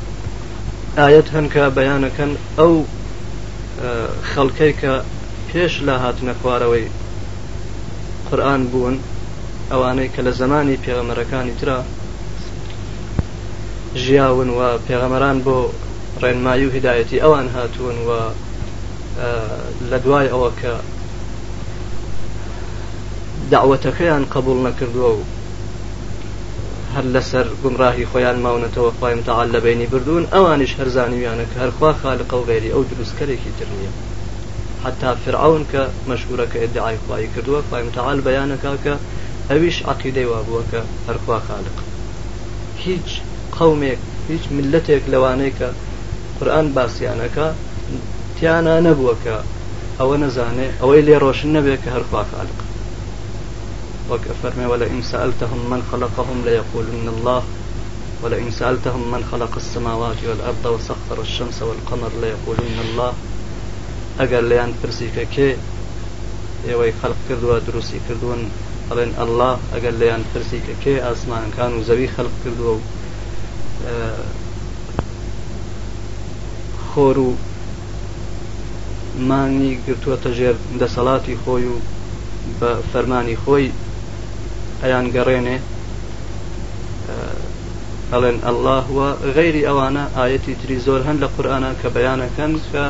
[0.98, 2.72] ئاەت هەنکە بەیانەکەن ئەو
[4.30, 4.92] خەڵکەی کە
[5.48, 6.86] پێش لە هاتنە خوارەوەی
[8.30, 8.96] قورآن بوون
[9.70, 11.80] ئەوانەی کە لە زمانی پێغەمەرەکانی تررا
[13.96, 15.56] ژیاون و پێغەمەران بۆ
[16.22, 18.10] ڕێنمایی و هدایەتی ئەوان هاتوون و
[19.90, 20.72] لە دوای ئەوە کە
[23.52, 25.22] داوەتەکەیان قبول نەکردووە و
[26.94, 32.30] هەر لەسەر گمڕاهی خۆیان ماونەتەوە خۆیم تەعاال لە بینی بردوون ئەوانیش هەرزانانیویانە کە هەرخوا خالق
[32.34, 33.92] و غێری ئەو دروستکەرێکی تر نییە
[34.84, 35.80] حتا فرعون کە
[36.10, 38.94] مەشهورەکە ئدعای خوای کردووە خۆیم تەعاال بەیانەکە کە
[39.50, 41.76] ئەویش عقیدەی وا بووە کە هەرخوا خالق
[42.84, 43.08] هیچ
[43.60, 45.68] قومێک هیچ ملەتێک لەوانەیەکە
[46.38, 47.46] قرآن باسییانەکە
[48.36, 49.36] تيانا نەبووەکە
[49.98, 51.90] ئەوە نەزانێ أو إلي ڕۆشن نەبێت کە
[52.32, 52.56] خالق
[54.10, 54.32] وەکە
[54.72, 57.40] ولئن سألتهم من خلقهم ليقولن الله
[58.22, 63.12] ولئن سألتهم من خلق السماوات والأرض وسخر الشمس والقمر ليقولن الله
[64.20, 65.50] ئەگەر ليان پرسی كي کێ
[66.68, 68.42] ئێوەی خەلق دروسي دروستی کردوون
[69.24, 71.72] الله ئەله ليان لەیان كي کە كانوا ئاسمانکان
[72.16, 72.88] خلق زەوی
[76.90, 77.30] خۆر و
[79.28, 81.76] مانی گرتووەتە ژێر دەسەڵاتی خۆی و
[82.58, 83.68] بە فەرمانی خۆی
[84.82, 85.56] ئەیان گەڕێنێ
[88.12, 92.84] ئەڵێن ئەله وە غەیری ئەوانە ئاەتی تری زۆر هەند لە قورآانە کە بەیانەکەن کە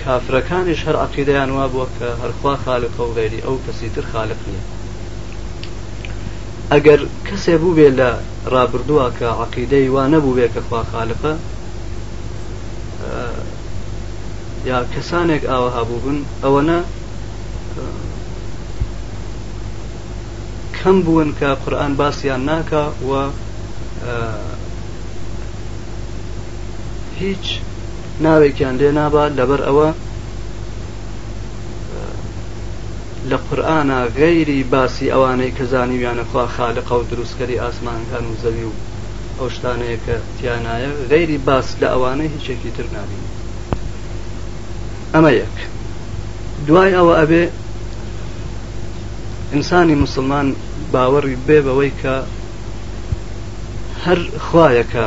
[0.00, 4.62] کافرەکانیش هەر عقیدەیان وا بووە کە هەرخوا خالقە و غێری ئەو کەسی تر خالق نیە
[6.74, 8.10] ئەگەر کەسێ بوو بێ لە
[8.52, 11.32] ڕابردووە کە عقیدەی وا نەبوو بێ کە خوا خالقە
[14.70, 16.80] یا کەسانێک ئاوە هەبوو بن ئەوەنە
[20.76, 23.10] کەم بوون کە قورآن باسییان ناکە و
[27.20, 27.44] هیچ
[28.24, 29.88] ناوێکیان لێ نابا لەبەر ئەوە
[33.30, 38.74] لە قورآە غەیری باسی ئەوانەی کەزانی ویانەخوا خالقە و دروستکەری ئاسمانکان و زەوی و
[39.38, 43.22] ئەو شتانەیە کە تیانایە غەیری باس لە ئەوانە هیچێکی تر نابین
[45.14, 45.56] ئەمە یەک
[46.66, 47.44] دوای ئەوە ئەبێ
[49.52, 50.48] ئینسانی مسلمان
[50.92, 52.16] باوەڕی بێ بەوەی کە
[54.04, 55.06] هەر خوایەکە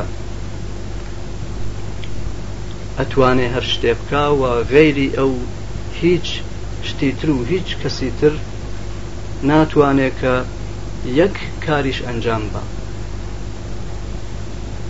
[2.99, 5.31] ئەتوانێ هەر شتێ بکە و غەیری ئەو
[6.01, 6.27] هیچ
[6.87, 8.31] شتی تر و هیچ کەسی تر
[9.51, 10.33] ناتوانێت کە
[11.21, 11.35] یەک
[11.67, 12.61] کاریش ئەنجام بە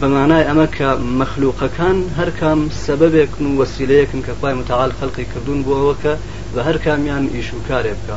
[0.02, 6.14] بەمانای ئەمە کە مەخلوقەکان هەرکام سەبەبێکن و وەسیلەیەکن کە پای متعاال خەڵقی کردوون بووەوە کە
[6.54, 8.16] بە هەر کامیان ئیش و کارێ بکە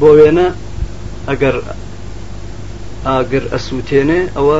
[0.00, 0.48] بۆ وێنە
[1.28, 1.56] ئەگەر
[3.06, 4.58] ئاگر ئەسووتێنێ ئەوە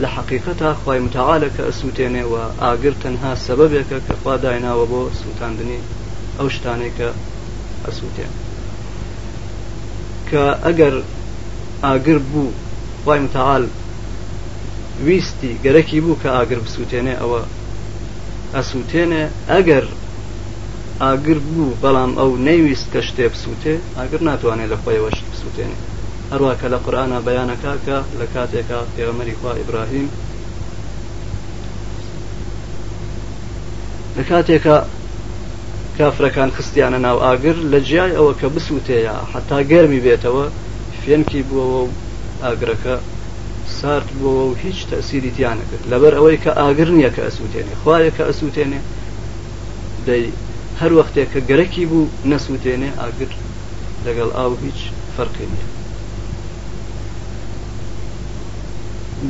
[0.00, 5.80] لە حقیقەتا خی متعاالەکە ئەسووتێنێەوە ئاگر تەنها سەبەبێکە کە خوا دایناوە بۆ سووتاندنی
[6.38, 7.08] ئەو شتانێکە
[7.86, 8.32] ئەسووتێن
[10.28, 10.94] کە ئەگەر
[11.84, 12.48] ئاگر بوو
[13.04, 13.64] خی متعاال
[15.06, 17.40] ویستی گەرەکی بوو کە ئاگر بسووتێنێ ئەوە
[18.56, 19.84] ئەسووتێنێ ئەگەر
[21.02, 25.78] ئاگر بوو بەڵام ئەو نەیویست کە شتێ بسووتێ ئاگر ناتوانێت لە خۆیەوەش بسووتێنێ
[26.32, 30.08] هەروەکە لە قورآە بەیانەکە کە لە کاتێکە پێغەمەری خوا ئیبراهیم
[34.16, 34.76] لە کاتێکە
[35.98, 40.46] کافرەکان خستیانە ناو ئاگر لە جیای ئەوە کە بسووتەیە حتا گەرمی بێتەوە
[41.02, 41.94] فێنکی بووەوە و
[42.44, 42.94] ئاگرەکە
[43.80, 48.10] سارد بووە و هیچ تەسیری تیانە کرد لەبەر ئەوەی کە ئاگر نییە کە ئەسووتێنێ خوایە
[48.16, 48.80] کە ئەسووتێنێ
[50.08, 50.24] دەی
[50.80, 53.32] هەر وەختێک کە گەرەکی بوو نەسووتێنێ ئاگر
[54.04, 54.80] لەگەڵ ئاو هیچ
[55.16, 55.68] فەرقی نیە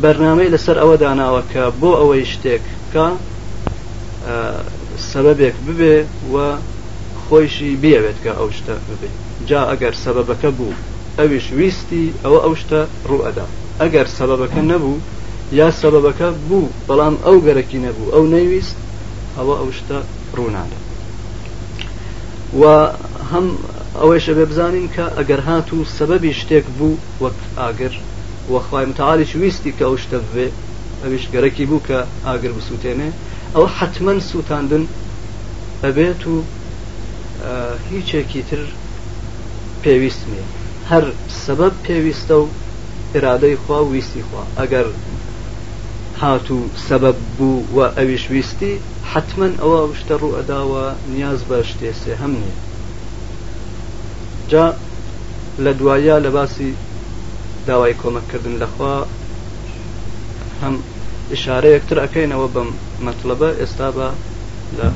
[0.01, 3.07] بەرنمەی لەسەر ئەوە داناوە کە بۆ ئەوەی شتێک کە
[5.11, 5.97] سەبەبێک ببێ
[6.33, 6.37] و
[7.25, 9.09] خۆیشی بیاوێت کە ئەو شتە ببێ
[9.49, 10.77] جا ئەگەر سەبەبەکە بوو
[11.19, 13.47] ئەویش ویستی ئەوە ئەو شتە ڕوئەدا
[13.81, 14.99] ئەگەر سەبەبەکە نەبوو
[15.61, 18.77] یا سەبەبەکە بوو بەڵام ئەو گەرەکی نەبوو ئەو نەیویست
[19.37, 19.99] ئەوە ئەو شتە
[20.37, 20.79] ڕوونادا
[22.61, 22.63] و
[23.33, 23.47] هەم
[24.01, 27.95] ئەوەیشە بێ بزانین کە ئەگەر هات و سەبەبی شتێک بوو وەک ئاگر
[28.51, 30.47] وەخوای متعاالش ویستی کە ئەو شتە بێ
[31.03, 33.11] ئەویش گەرەکی بوو کە ئاگر بسووتێنێ
[33.55, 34.85] ئەو حتمما سووتاندن
[35.85, 36.37] ئەبێت و
[37.91, 38.61] هیچێکی تر
[39.85, 40.43] پێویستمێ
[40.91, 41.05] هەر
[41.45, 42.47] سەبەب پێویستە و
[43.15, 44.87] ئرادەی خوا ویستی خوا ئەگەر
[46.23, 48.73] هات و سەبەب بوو و ئەویش ویستی
[49.13, 52.57] حتما ئەوە شتە ڕوو ئەداوە نیاز بە شتێسێ هەم نیە
[54.51, 54.67] جا
[55.65, 56.73] لە دوایە لە باسی
[57.69, 58.95] داوای کۆمەکردن لەخوا
[60.63, 60.75] هەم
[61.45, 62.69] شارەیەکتر ئەەکەینەوە بەم
[63.07, 64.09] مەطلبە ئێستا بە
[64.79, 64.89] لە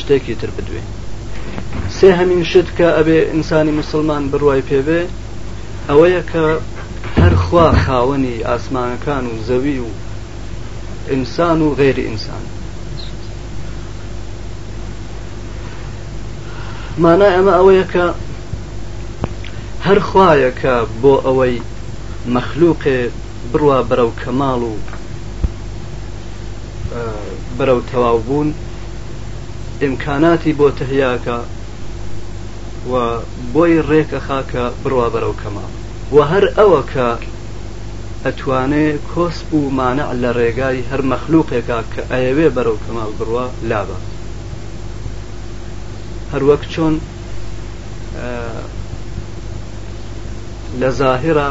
[0.00, 0.82] شتێکی تر بدوێ
[1.96, 5.00] سێ هەمین شت کە ئەبێ ئینسانی مسلمان بڕوای پێبێ
[5.88, 6.46] ئەوەیە کە
[7.20, 9.88] هەرخوا خاوەنی ئاسمانەکان و زەوی و
[11.10, 12.42] ئینسان و غێری ئینسان
[17.04, 18.06] مانای ئەمە ئەوەیە کە
[19.86, 21.56] هەر خوایەکە بۆ ئەوەی
[22.34, 23.00] مەخلووقێ
[23.52, 24.76] بڕوا بەرەو کەماڵ و
[27.56, 28.48] بەرەو تەواوبوون
[29.82, 31.38] ئیمکاناتی بۆ تهیاکە
[32.90, 32.94] و
[33.54, 35.70] بۆی ڕێکە خاکە بڕوا بەرەو کەماڵ
[36.14, 37.08] و هەر ئەوە کە
[38.24, 43.98] ئەتوانێ کۆسپ و مانە لە ڕێگای هەر مەخلووقێکا کە ئەیەوێ بەرەو کەماڵ بڕوە لابە
[46.32, 46.94] هەروەک چۆن
[50.80, 51.50] لە زاهرە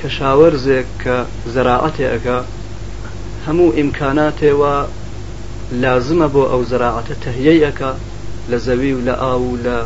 [0.00, 1.16] کەشاوەرزێک کە
[1.54, 2.38] زەراعەتێ ئەگە
[3.46, 4.74] هەموو ئیمکاناتێەوە
[5.82, 7.90] لازمە بۆ ئەو زەراعەتە تهەیەەکە
[8.50, 9.78] لە زەوی و لە ئاو و لە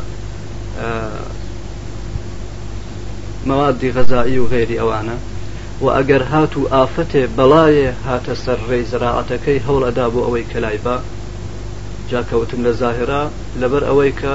[3.49, 5.17] مەوادی غەزایی و غێری ئەوانە
[5.85, 10.97] و ئەگەر هات و ئافەتێ بەڵایە هاتە سەر ڕێی زراعەتەکەی هەوڵ ئەدا بۆ ئەوەی کەلایبا
[12.11, 13.23] جاکەوتم لە زاهرا
[13.61, 14.35] لەبەر ئەوەی کە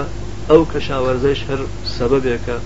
[0.52, 1.62] ئەو کەشاوەرزەش هەر
[1.98, 2.58] سەبەبێکە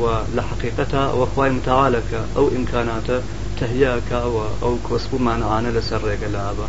[0.00, 0.04] و
[0.36, 3.18] لە حقیقەتە وەخوای متعاالەکە ئەو ئیمکاناتە
[3.58, 6.66] تهیاکەوە ئەو کۆسبوومانەهانە لەسەر ڕێگە لە ئابە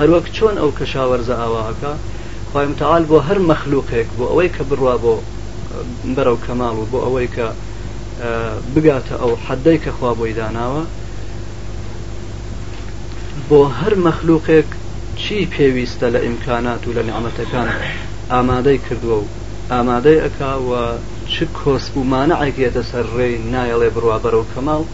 [0.00, 1.92] هەروەک چۆن ئەو کەشاوەرزە ئاواکە
[2.52, 5.14] خی متعاال بۆ هەر مەخلوقێک بۆ ئەوەی کە بڕوا بۆ
[6.16, 7.46] بەرەو کەماڵ و بۆ ئەوەی کە
[8.74, 10.84] بگاتە ئەو حەدەی کە خوا بۆی داناوە
[13.48, 14.70] بۆ هەر مەخلوقێک
[15.20, 17.68] چی پێویستە لە ئیمکانات و لە نعممەتەکان
[18.32, 19.28] ئامادەی کردووە و
[19.72, 20.84] ئامادەی ئەکاوە
[21.32, 24.84] چ کۆسبوومانە ئەگێتە سەر ڕێی نایەڵێ بڕوا بەرەو کەماڵ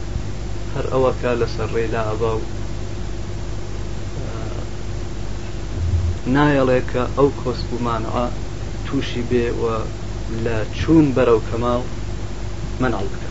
[0.75, 2.41] هەر ئەوەکە لەسەر ڕێدا ئەبا و
[6.35, 8.27] نایەڵێکە ئەو کۆسبوومانەوە
[8.87, 9.77] تووشی بێوە
[10.45, 11.83] لە چوون بەرەو کەماڵ
[12.81, 13.29] منەڵ بکە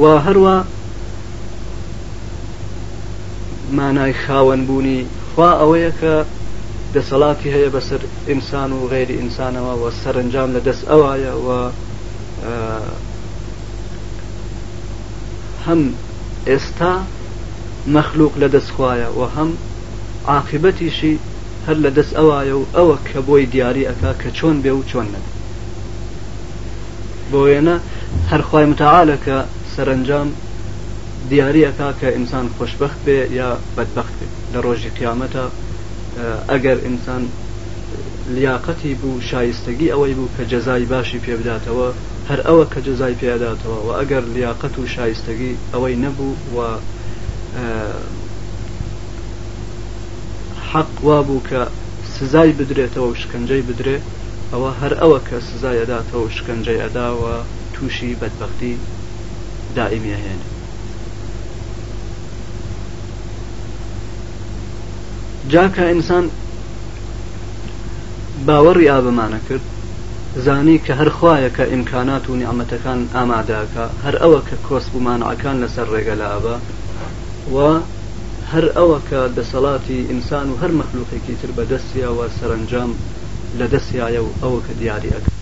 [0.00, 0.56] و هەروە
[3.78, 5.00] مانای خاوەن بوونی
[5.32, 6.14] خوا ئەوەیە کە
[6.96, 11.48] دەسەڵاتی هەیە بەسەر ئینسان و غێری ئینسانەوە و سەرنجام لە دەست ئەوایە و
[15.66, 15.82] هەم
[16.48, 16.94] ئێستا
[17.94, 19.50] مەخلوق لە دەستخوایە و هەم
[20.34, 21.14] عاقبەتیشی
[21.66, 25.06] هەر لە دەست ئەوایە و ئەوە کە بۆی دیاری ئەکا کە چۆن بێ و چۆن
[25.14, 25.36] نەبێت
[27.30, 27.76] بۆ وێنە
[28.30, 29.38] هەرخوای متعاالەکە
[29.74, 30.28] سەرنجام
[31.30, 35.44] دیاری ئەکا کە ئینسان خۆشببخت بێ یا بەدبخت بێ لە ڕۆژی قیامەتە
[36.48, 37.22] ئەگەر ئینسان
[38.34, 41.88] لیاقەتی بوو شایستگی ئەوەی بوو کە جەزای باشی پێبداتەوە
[42.30, 46.58] هەر ئەوە کە جەزای پێداتەوە و ئەگەر لیاقەت و شایستگی ئەوەی نەبوو و
[50.72, 51.60] حەق وا بوو کە
[52.16, 53.96] سزای بدرێتەوە و شکنجەی بدرێ
[54.52, 57.34] ئەوە هەر ئەوە کە سزای ئەداتەوە و شکنجەی ئەداوە
[57.74, 58.74] تووشی بەدبختی
[59.76, 60.57] دائیمی هێنێت
[65.52, 66.24] جاکە ئینسان
[68.46, 69.60] باوەڕی ئابمانە کرد
[70.44, 76.14] زانی کە هەرخواە کە ئیمکانات و نیعممەتەکان ئامادەکە هەر ئەوە کە کۆس بمانعەکان لەسەر ڕێگە
[76.22, 76.56] لابە
[77.54, 77.58] و
[78.52, 82.90] هەر ئەوە کە دەسەڵاتی ئینسان و هەر مەخلوقێکی تر بەدەستیەوە سەرنجام
[83.58, 85.32] لە دەستیایە و ئەوە کە دیاریەکە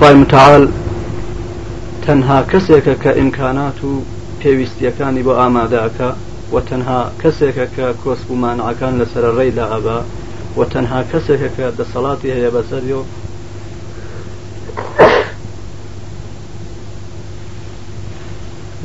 [0.00, 0.64] خی متعاال
[2.06, 3.92] تەنها کەسێکە کە ئیمکانات و
[4.42, 6.10] پێویستیەکانی بۆ ئامادەکە
[6.54, 9.98] و تەنها کەسێکە کە کۆسب و مانعەکان لەسەر ڕێی لا ئەبا
[10.58, 13.02] و تەنها کەسێکە کە دەسەڵاتی هەیە بەسەری و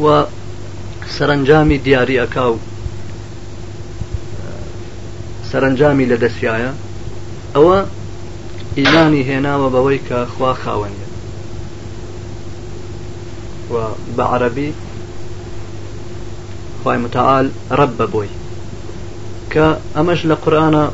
[0.03, 0.07] و
[1.15, 2.59] سەرنجامی دیاری ئەکا و
[5.49, 6.71] سەرنجامی لە دەستایە
[7.55, 7.77] ئەوە
[8.77, 11.07] ئیلانی هێناوە بەوەی کە خوا خاوەنیە
[13.73, 13.75] و
[14.17, 14.71] بە عەربی
[16.85, 18.27] خوای متعال ڕب ببووی
[19.53, 20.89] کە ئەمەش لە قورآە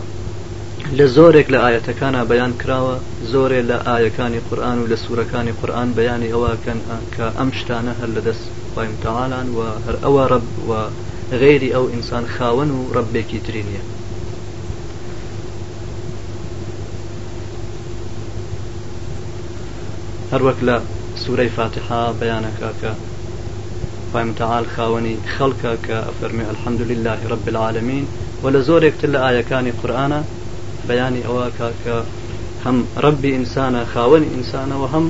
[0.98, 2.96] لە زۆرێک لە ئاەتەکانە بەیان کراوە
[3.34, 6.80] زۆرێ لە ئاەکانی قورآن و لە سوورەکانی قورآن بەیانی ئەوەکەن
[7.16, 10.72] کە ئەم شتانە هەر لە دەست خوای متعاالان و هەر ئەوە ڕب و
[11.42, 13.84] غێری ئەو ئینسان خاوەن و ڕبێکی تری نیە
[20.32, 20.76] هەروەک لە
[21.24, 22.92] سوورەی فاتحا بەیانەکە کە
[24.12, 28.06] خوامتەال خاوەنی خەڵکە کە فەرمی الحەمدلله رب العالمین
[28.44, 30.20] و لە زۆرێکتر لە ئاەکانی قورآە
[30.88, 31.98] بەیانی ئەوە کاکە
[32.66, 35.06] هەم ڕبی ئینسانە خاوەنی ئینسانەوە هەم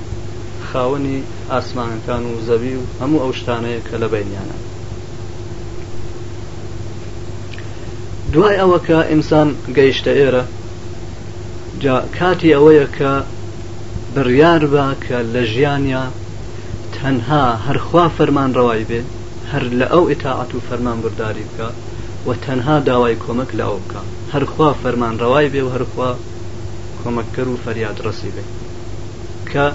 [0.70, 1.18] خاوەنی
[1.54, 4.58] ئاسمانەکان و زەوی و هەموو ئەو شتانەیە کە لە بینیانە
[8.34, 10.44] دوای ئەوە کە ئینسان گەیشتە ئێرە
[11.84, 13.12] جا کاتی ئەوەیە کە
[14.16, 16.06] بڕیار بە کە لە ژیانیا
[17.04, 19.02] تەنها هەرخوا فەرمان ڕەوای بێ
[19.52, 21.70] هەر لە ئەو ئتاعات و فەرمان برداری بکە
[22.28, 24.02] و تەنها داوای کۆمەک لاو بکە
[24.34, 26.12] هەرخوا فەرمان ڕەوای بێ و هەرخوا
[27.02, 28.44] کۆمەککە و فەریاد ڕسی بێ
[29.52, 29.68] کە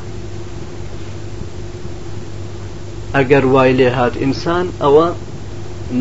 [3.17, 5.07] ئەگەر وای لێ هاات ئینسان ئەوە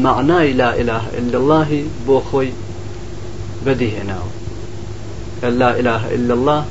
[0.05, 1.65] معنای لا إله إلا الله
[2.07, 2.51] بۆ خۆی
[3.65, 4.31] بەدیهێناوە
[5.39, 6.61] کە لا إله إلا الله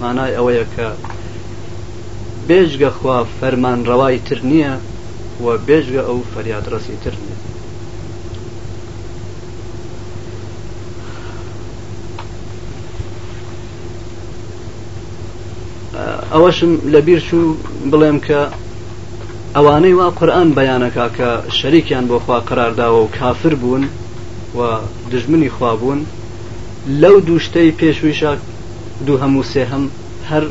[0.00, 0.88] مانای ئەوەیە کە
[2.48, 4.74] بێژگە خوا فەرمان ڕەوای تر نییە
[5.44, 7.36] و بێژگە ئەو فەریادڕسی تر نیە
[16.32, 17.44] ئەوەشم لەبیر چوو
[17.90, 18.40] بڵێم کە
[19.56, 23.84] ئەوانەی وا قورآن بەیانەکە کە شەریکیان بۆ خوا قرارداوە و کافر بوون
[24.58, 24.60] و
[25.12, 26.00] دژمنی خوابوون
[27.02, 28.32] لەو دووشتەی پێشویشە
[29.06, 29.84] دوو هەموو سێ هەم
[30.30, 30.44] هەر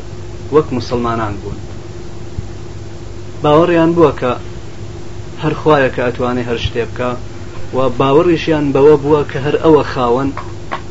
[0.54, 1.58] وەک مسلمانان بوون
[3.44, 4.32] باوەڕیان بووە کە
[5.42, 7.10] هەر خوایەکە ئەتوانێت هەر شتێ بکە
[7.76, 10.30] و باوەڕیشیان بەوە بووە کە هەر ئەوە خاوەن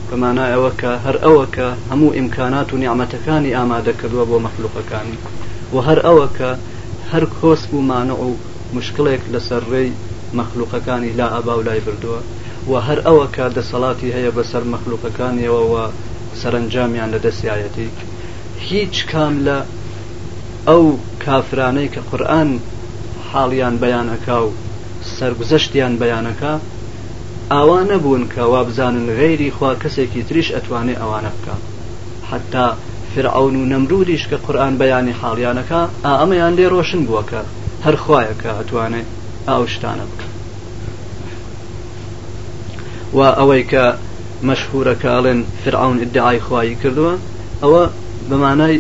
[0.10, 5.18] بەمانە ئەوە کە هەر ئەوە کە هەموو ئیمکانات و نیعممەتەکانی ئامادە کردووە بۆ مەخلوقەکانی
[5.74, 6.50] و هەر ئەوە کە
[7.14, 8.36] هەر کۆس بوومانە و
[8.78, 9.90] مشکلێک لەسەر ڕێی
[10.40, 12.20] مەخلوقەکانی لا ئابا و لای بردووە
[12.72, 15.76] و هەر ئەوە کە دەسەڵاتی هەیە بەسەر مەخلوقەکانیەوە و
[16.42, 17.90] سەرنجامیان لە دەسیایەتی
[18.70, 19.58] هیچ کام لە
[20.70, 20.86] ئەو
[21.26, 22.60] کافرانەی کە قورآن
[23.34, 24.50] حاڵیان بەیانەکە و
[25.18, 26.54] سرگزەشتیان بەیانەکە
[27.52, 31.56] ئاوا نەبوون کە وا بزانن غێری خوا کەسێکی تریش ئەتوانێت ئەوانە بکە
[32.32, 32.68] حتا
[33.16, 37.42] فرعون و نەمرودیش کە قورآن بەیانی حاڵیانەکە ئا ئەمەیان لێ ڕۆشن بووەکە
[37.86, 39.08] هەر خویەکە ئەتوانێت
[39.48, 40.28] ئاو شتانە بکە
[43.18, 43.86] و ئەوەی کە
[44.48, 47.14] مەشهورە کاڵێن فرعون ئدعای خوایی کردووە
[47.64, 47.84] ئەوە
[48.30, 48.80] بەمانای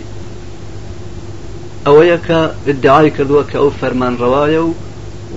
[1.87, 2.39] ئەوەیە کە
[2.85, 4.71] دعای کردووە کە ئەو فەرمانڕەوایە و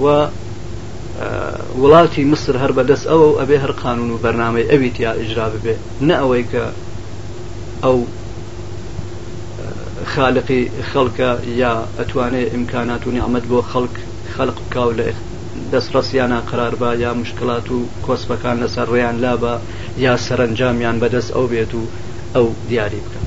[0.05, 0.07] و
[1.83, 5.75] وڵاتی مصر هەر بەدەست ئەوە ئەبێ هەر قانون و بەرنمەی ئەوی تیا ئیژرا ببێ
[6.09, 6.65] نە ئەوەی کە
[7.85, 7.97] ئەو
[10.15, 11.31] خالقی خەڵکە
[11.63, 13.95] یا ئەتوانێت ئیمکانات و نیعممەد بۆ خەڵک
[14.37, 15.09] خەلق بکاو لە
[15.73, 19.55] دەستڕستیانە قرار بە یا مشکلات و کۆسبەکان لەسەر ڕێیان لابە
[20.05, 21.83] یا سەرنجامیان بەدەست ئەو بێت و
[22.35, 23.24] ئەو دیاری بکە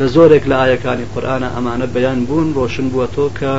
[0.00, 3.52] لە زۆرێک لە ئاەکانی قورآە ئەمانە بەیان بوون ڕۆشن بووە تۆ کە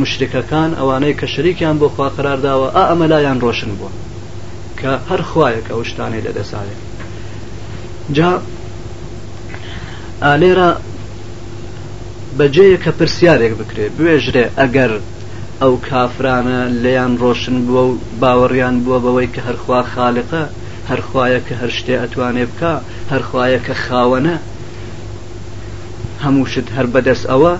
[0.00, 3.90] مشتەکان ئەوانەی کە شەریکیان بۆ خوا قرار داوە ئا ئەمەلایان ڕۆشن بووە
[4.80, 6.80] کە هەر خوایەکە ئەو شتانەی لە دەساێت
[8.16, 8.30] جا
[10.24, 10.70] ئالێرە
[12.38, 14.92] بەجێیە کە پرسیارێک بکرێ بێژرێ ئەگەر
[15.62, 20.44] ئەو کافرانە لەیان ڕۆشن بووە و باوەڕیان بووە بەوەی کە هەرخوا خاالقە
[20.90, 22.72] هەرخوایە کە هەر شتێ ئەتوانێ بکە
[23.12, 24.36] هەرخوایە کە خاوەنە
[26.24, 27.52] هەمووشت هەر بەدەست ئەوە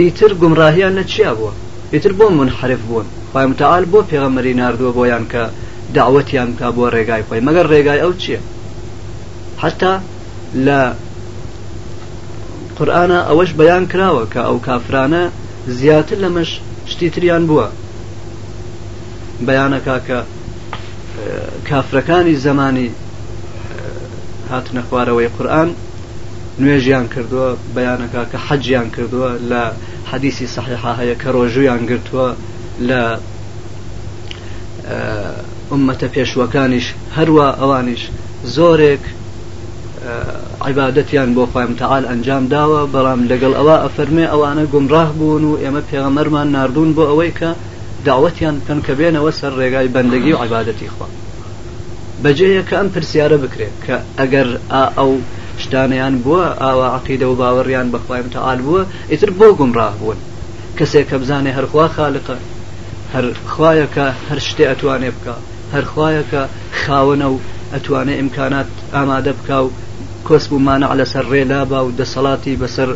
[0.00, 1.52] ئیتر گومڕاهیان نەچیا بووە
[1.92, 5.42] ئیتر بۆ من حرف بوون خۆمتەال بۆ پێغەمەری نردووە بۆیان کە
[5.96, 8.40] داوەتیان کا بۆ ڕێگای خۆی مەگەر ڕێگای ئەو چییە
[9.62, 9.92] حتا
[10.66, 10.78] لە
[12.76, 15.22] قورآە ئەوەش بەیان کراوە کە ئەو کافرانە
[15.78, 16.50] زیاتر لەمەش
[16.92, 17.68] شتی تریان بووە
[19.46, 20.18] بەیانەکە کە
[21.68, 22.88] کافرەکانی زمانی
[24.50, 25.70] هاتنە خوارەوەی قورآن
[26.60, 29.62] نوێژیان کردووە بەیانەکە کە حەجیان کردووە لە
[30.10, 32.28] حەدیسی سەحیحا هەیە کە ڕۆژویان گرتووە
[32.88, 33.02] لە
[35.70, 36.86] ئومەتە پێشوەکانیش
[37.18, 38.02] هەروە ئەوانیش
[38.56, 39.02] زۆرێک
[40.66, 46.48] عیباەتیان بۆ خۆیمتەعاال ئەنجام داوە بەڵام لەگەڵ ئەوە ئەفەرمێ ئەوانە گمڕاه بوون و ئێمە پێغەمەرمان
[46.56, 47.50] نردون بۆ ئەوەی کە
[48.06, 51.06] داوەتیان پێن کە بێنەوە سەر ڕێگای بەندگی و عیباەتی خوا
[52.22, 54.48] بەجێیە کە ئەم پرسیارە بکرێت کە ئەگەر
[54.98, 55.12] ئەو
[55.58, 60.16] شتانیان بووە ئاوا عقیدە و باوەڕیان بەخوایم تەعاال بووە ئیتر بۆ گومڕاه بوون
[60.78, 62.36] کەسێک کە بزانێ هەرخوا خاالقە
[63.14, 65.34] هەر خوایەکە هەر شتێ ئەتوانێ بکە
[65.74, 66.42] هەرخوایەکە
[66.84, 67.36] خاوەنە و
[67.74, 69.68] ئەتوانێ ئیمکانات ئامادە بکە و
[70.28, 72.90] کۆس بوومانە لەسەر ڕێلابا و دەسەڵاتی بەسەر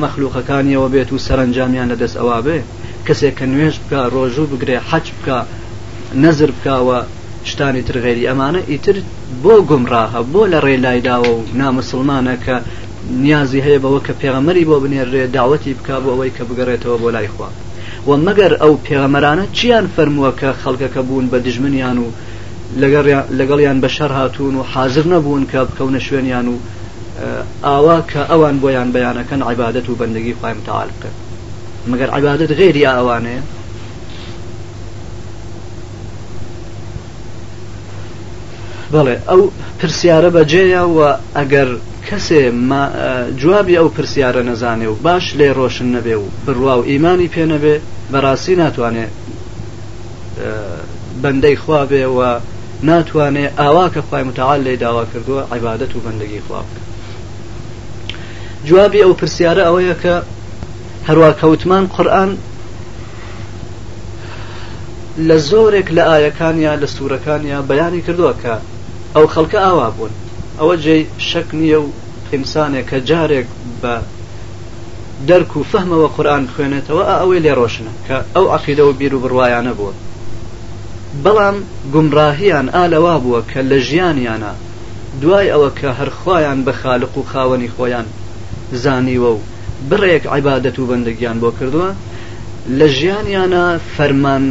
[0.00, 2.58] مەخلوقەکانیەوە بێت و سەرنجامیان لەدەست ئەوا بێ
[3.06, 5.38] کەسێک کە نوێش بکە ڕۆژوو بگرێ حەج بکە
[6.22, 7.00] نەزر بکوە
[7.46, 8.96] شتانی تر غێری ئەمانە ئیتر
[9.42, 12.56] بۆ گمڕاهە بۆ لە ڕێلایداوە و نامسلمانە کە
[13.24, 17.28] نیازی هەیە بەوە کە پێغەمەری بۆ بنێرێ داوەتی بک بۆ ئەوەی کە بگەڕێتەوە بۆ لای
[17.34, 17.48] خوا
[18.06, 22.06] و مەگەر ئەو پێغەمەرانە چیان فەرمووە کە خەڵکەکە بوون بە دژمنیان و
[23.40, 26.54] لەگەڵیان بە شەر هاتوون و حاضر نەبوون کە بکەونە شوێنیان و
[27.64, 31.10] ئاوا کە ئەوان بۆیان بەیانەکەن عیبادەت و بەندگی خوایم تاالکە
[31.90, 33.42] مەگەر عیبادت غێری ئەوانەیە
[38.96, 39.40] بەڵێ ئەو
[39.80, 40.98] پرسیارە بەجێە و
[41.36, 41.68] ئەگەر
[42.08, 42.42] کەسێ
[43.40, 47.76] جوابی ئەو پرسیارە نەزانێ و باش لێ ڕۆشن نەبێ و بڕوا و ئیمانی پێ نەبێ
[48.12, 49.06] بەڕاستی ناتوانێ
[51.22, 52.20] بەندەی خواابێ و
[52.88, 56.64] ناتوانێ ئاوا کە خخوای متعاال لێ داوا کردووە عیبادەت و بەندگی خواب
[58.66, 60.14] جوابی ئەو پرسیارە ئەوەیە کە
[61.08, 62.30] هەروە کەوتمان قورآن
[65.28, 68.54] لە زۆرێک لە ئاەکانیا لە سوورەکانیا بەیانی کردووە کە
[69.16, 70.12] ئەو خەڵکە ئاوا بوون
[70.58, 70.96] ئەوە جێ
[71.28, 71.88] شەک نییە و
[72.32, 73.48] ئینسانێک کە جارێک
[73.82, 73.94] بە
[75.28, 79.92] دەرک و فەهمەوە قورآن خوێنێتەوە ئەوەی لێ ڕۆشنە کە ئەو عقیدەوە بیر و بڕواایانە بووە
[81.24, 81.56] بەڵام
[81.92, 84.52] گومڕاهیان ئالەوا بووە کە لە ژیانیانە
[85.22, 88.06] دوای ئەوە کە هەرخوایان بە خالق و خاوەنی خۆیان
[88.82, 89.38] زانیوە و
[89.90, 91.90] بڕێک عیبادەت و بەندگیان بۆ کردووە
[92.78, 93.64] لە ژیانیانە
[93.96, 94.44] فەرمان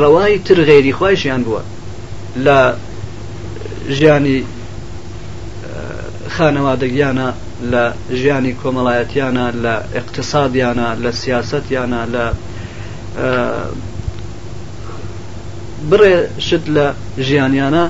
[0.00, 1.62] ڕەوای تر غێری خوایشیان بووە
[2.46, 2.58] لە
[3.90, 4.44] ژیانی
[6.38, 7.28] خانەوادەگیانە
[7.72, 7.84] لە
[8.20, 12.24] ژیانی کۆمەڵایەتیانە لە اقتصادیانە لە سیاستیانە لە
[15.90, 16.86] بڕێشت لە
[17.28, 17.84] ژیانیانە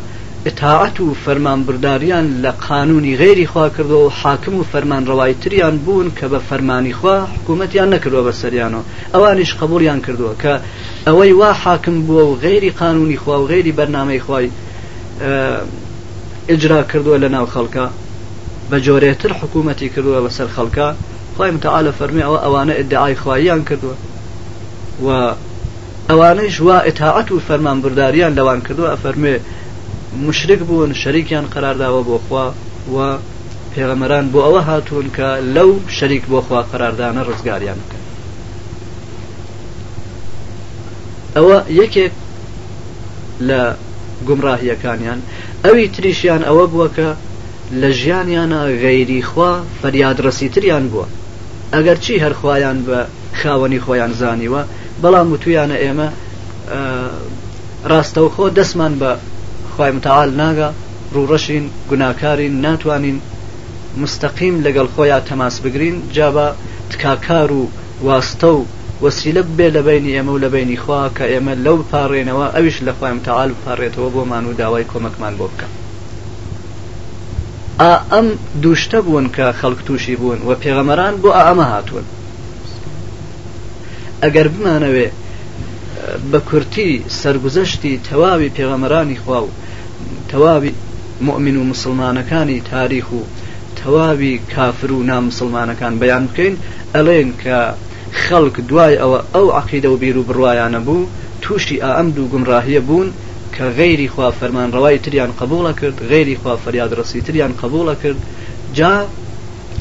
[0.46, 6.26] ئتاعەت و فەرمانبرداریان لە قانونی غێری خوا کردەوە و حاکم و فەرمانڕەوای تریان بوون کە
[6.32, 8.84] بە فەرمانی خوا حکوومەتیان نەکردوە بە سەریانەوە
[9.14, 10.54] ئەوانیش قبولیان کردووە کە
[11.06, 14.48] ئەوەی وا حاکم بووە و غێری قانونی خوا و غێری بەرنمەی خی
[16.50, 17.86] ئجرا کردووە لە ناو خەڵکە
[18.70, 20.86] بە جۆرێتر حکوومەتی کردووە بەسەر خەڵکە
[21.36, 23.94] خۆی متعاالە فەرمی ئەوە ئەوانە ئدعای خواییان کردووە
[25.04, 25.08] و
[26.10, 29.36] ئەوانەیش وا ئتاعەت و فەرمان برداریان لەوان کردووە ئەفەرمێ
[30.26, 32.46] مشرک بوون شەریکیان قەرارداوە بۆ خوا
[32.94, 32.96] و
[33.74, 38.00] پێغەمەران بۆ ئەوە هاتوون کە لەو شەریک بۆ خوا قەراردانە ڕزگاریان بکەن
[41.36, 42.12] ئەوە یەکێک
[43.48, 43.60] لە
[44.26, 45.20] گومڕاهیەکانیان
[45.64, 47.08] ئەوی تریشیان ئەوە بووە کە
[47.80, 51.06] لە ژیانیانە غەیری خوا فەریادڕسی تریان بووە
[51.74, 52.98] ئەگەر چی هەرخوایان بە
[53.40, 54.62] خاوەنی خۆیان زانیوە
[55.02, 56.08] بەڵام وتویانە ئێمە
[57.90, 59.12] ڕاستە و خۆ دەستمان بە
[59.76, 60.68] خی متعاال ناگە
[61.14, 63.18] ڕوڕەشین گوناکارین ناتوانین
[64.02, 66.46] مستەقیم لەگەڵ خۆیان تەماس بگرین جا بە
[66.92, 67.62] تکاکار و
[68.06, 68.60] واستە و
[69.02, 72.92] وەسیلە بێ لە بینی ئێمە و لە بینی خوا کە ئێمە لەو پارڕێنەوە ئەویش لە
[72.98, 75.72] خۆیم تەعاال پارڕێتەوە بۆمان و داوای کۆمەکمان بۆ بکەن
[78.12, 78.26] ئەم
[78.62, 82.06] دووشتە بوون کە خەڵک تووشی بوون و پێغەمەران بۆ ئەمە هاتوون
[84.22, 85.08] ئەگەر بمانەوێ
[86.30, 86.90] بە کورتی
[87.20, 89.50] سرگزەشتی تەواوی پێغەمەرانی خوا و
[90.32, 90.70] تەواوی
[91.26, 93.20] مؤمن و مسلمانەکانی تاریخ و
[93.78, 96.54] تەواوی کافر و نامسلمانەکان بەیان بکەین
[96.94, 97.56] ئەڵێن کە
[98.24, 101.08] خەڵک دوای ئەوە ئەو عقیدە و بیر و بڕواایانە بوو
[101.42, 103.08] تووشی ئەم دوو گمڕاهیە بوون
[103.54, 108.20] کە غیری خوا فەرمان ڕەوای تریان قبولە کرد غیری خوا فەریاد ڕسی تریان قبولە کرد
[108.76, 108.92] جا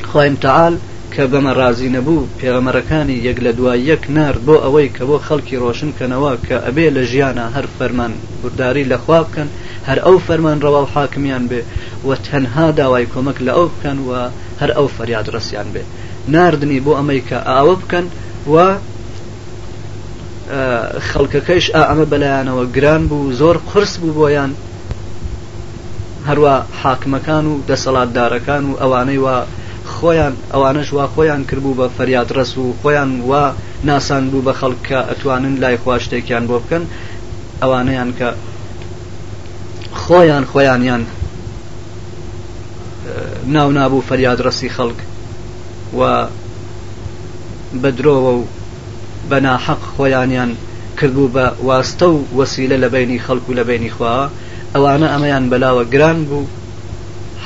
[0.10, 0.74] خوایم تعال
[1.14, 5.62] کە بەمە رازی نەبوو پێغەمەرەکانی یەک لە دوای یەک نرد بۆ ئەوەی کە بۆ خەڵکی
[5.64, 9.50] ڕۆشنکەنەوە کە ئەبێ لە ژیانە هەر فەرمان برداری لە خوا بکەن
[9.88, 11.62] هەر ئەو فەرمان ڕەوا و حاکمیان بێ
[12.08, 14.12] و تەنها داوای کۆمەک لە ئەو بکەن و
[14.62, 15.84] هەر ئەو فەریاد ڕسیان بێ
[16.28, 18.06] ناردنی بۆ ئەمریکا ئاوە بکەن
[18.54, 18.56] و
[21.10, 24.52] خەڵکەکەیش ئەمە بەلایەنەوە گران بوو زۆر قرس بوو بۆیان
[26.30, 26.54] هەروە
[26.84, 29.38] حاکمەکان و دەسەڵاتدارەکان و ئەوانەی وا
[29.94, 33.44] خۆیان ئەوانەش وا خۆیان کردبوو بە فەریاد ڕس و خۆیان وا
[33.88, 36.84] ناسان بوو بە خەڵکە ئەتوانن لای خواشتێکیان بۆ بکەن
[37.64, 38.30] ئەوانەیان کە
[40.02, 41.04] خۆیان خۆیانیان
[43.54, 45.00] ناو نابوو فەریاد ڕسی خەڵک
[46.00, 46.26] و
[47.82, 48.44] بە درۆوە و
[49.30, 50.52] بەناحەق خۆیانیان
[51.02, 54.16] کردبوو بە واستە و وەسیلە لە بینی خەڵکو لە بینی خوا
[54.76, 56.46] ئەوانە ئەمەیان بەلاوە گران بوو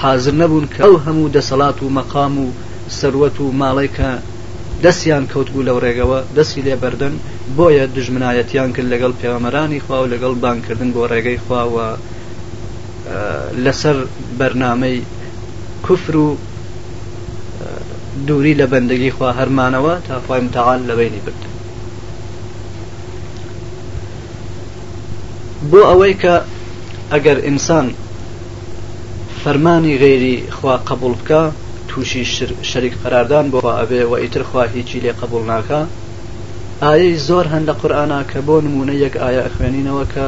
[0.01, 2.47] حاضر نەبوون کە ئەو هەموو دەسەڵات و مەقام و
[2.99, 4.11] سروەت و ماڵێکە
[4.83, 7.13] دەستیان کەوتبوو لەو ڕێگەوە دەستی لێبەردن
[7.57, 11.87] بۆیە دژمنایەتیان کرد لەگەڵ پێوەمەرانی خوا و لەگەڵ بانکردن بۆ ڕێگەی خواوە
[13.65, 13.97] لەسەر
[14.39, 14.99] بەرنامەی
[15.85, 16.29] کوفر و
[18.27, 21.41] دووری لە بەندگی خوا هەرمانەوە تا خۆی متەعاال لەوەینی برد
[25.71, 26.35] بۆ ئەوەی کە
[27.11, 27.87] ئەگەر ئینسان
[29.43, 31.41] فەرمانی غێری خوا قبول بکە
[31.89, 32.23] تووشی
[32.71, 35.81] شەریک قەراردان بۆ ئەبێ و ئیتر خوا هیچی لێ قبول ناکە
[36.83, 40.25] ئایەی زۆر هەندە قورآنا کە بۆ نمونە یەک ئایا ئەخوێنینەوە کە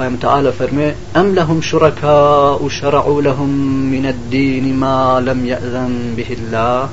[0.00, 3.50] خواه تعالى فرمي أم لهم شركاء شرعوا لهم
[3.92, 6.88] من الدين ما لم يأذن به الله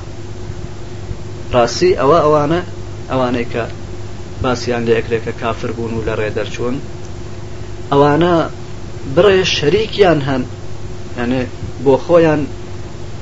[1.54, 2.62] راسي أو أوانا
[3.12, 3.64] ئەوانەیکە
[4.44, 6.76] باسییان لە یەکرێکە کافر بوون و لە ڕێدەرچوون
[7.92, 8.36] ئەوانە
[9.16, 10.44] بڕێ شەریکیان هەن
[11.18, 11.44] ئەێ
[11.86, 12.42] بۆ خۆیان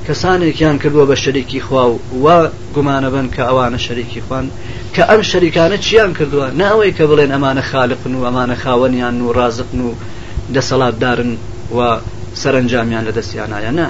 [0.06, 2.38] کەسانێکیان کردووە بە شەریکی خوا و وا
[2.74, 4.46] گومانە بن کە ئەوانە شەریکی خوان
[4.94, 9.78] کە ئەم شەریکانە چیان کردووە ناوەی کە بڵێن ئەمانە خالقن و ئەمانە خاوەنیان و ڕازقن
[9.86, 9.88] و
[10.54, 11.32] دەسەڵاتدارن
[11.76, 11.78] و
[12.40, 13.86] سەرنجامیان لە دەستیانایە نە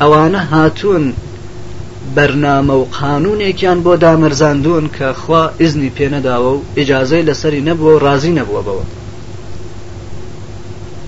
[0.00, 1.04] ئەوانە هاتوون
[2.16, 8.32] بەرنامە و قانونێکیان بۆ دامەرزاندون کە خوا ئزنی پێنەداوە و ئیجاازەی لەسەری نەبووە و ڕازی
[8.38, 8.84] نەبووە بەوە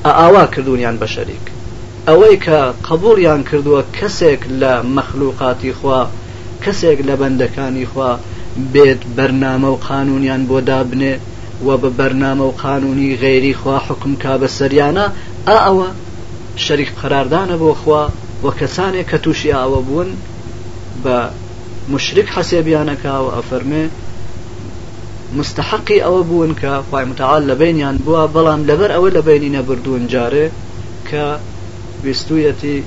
[0.05, 1.47] ئاوا کردوونیان بە شەریک
[2.09, 6.03] ئەوەی کە قبولیان کردووە کەسێک لە مەخلوقاتی خوا
[6.65, 8.13] کەسێک لە بەندەکانی خوا
[8.73, 11.15] بێت بەرنامە و قانونیان بۆ دابنێ
[11.67, 15.07] و بە بەرنامە و قانونی غێری خوا حکم کا بە سەریانە
[15.49, 15.89] ئا ئەوە
[16.65, 18.03] شەریک قەراردانە بۆ خوا
[18.45, 20.09] وە کەسانێک کە تووشی ئاوە بوون
[21.05, 21.17] بە
[21.93, 23.85] مشرک حەسێبیانەکەوە ئەفەرمێ
[25.39, 30.03] مستحقی ئەوە بوون کە خی متعاال لە بینیان بووە بەڵام لەبەر ئەوە لە بینی نەبردوون
[30.13, 30.47] جارێ
[31.11, 31.25] کە
[32.05, 32.83] ویستویەتی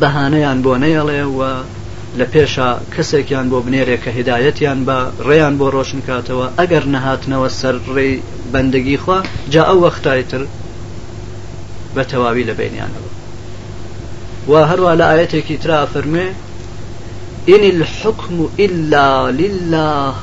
[0.00, 1.40] بەهانەیان بۆ نەیەڵێ و
[2.18, 7.76] لە پێشە کەسێکیان بۆ بنێرێک کە هدایەتیان بە ڕێیان بۆ ڕۆشن کاتەوە ئەگەر نەهاتنەوە سەر
[7.96, 8.14] ڕێی
[8.52, 9.18] بەندگی خوا
[9.52, 10.42] جا ئەو وەختایتر
[11.94, 13.10] بە تەواوی لە بینیانەوە
[14.50, 16.28] و هەروە لە ئاەتێکی ترا فەرمێ
[17.54, 19.08] إن الحكم إلا
[19.40, 20.14] لله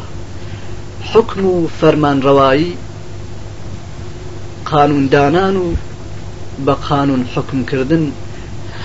[1.13, 2.65] حکم و فەرمانڕەوایی
[4.71, 5.73] قانوندانان و
[6.65, 8.11] بە قانون حکمکردن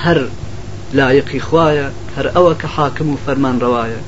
[0.03, 0.19] هەر
[0.99, 4.01] لایەقی خوایە هەر ئەوە کە حاکم و فەرمانڕەوایە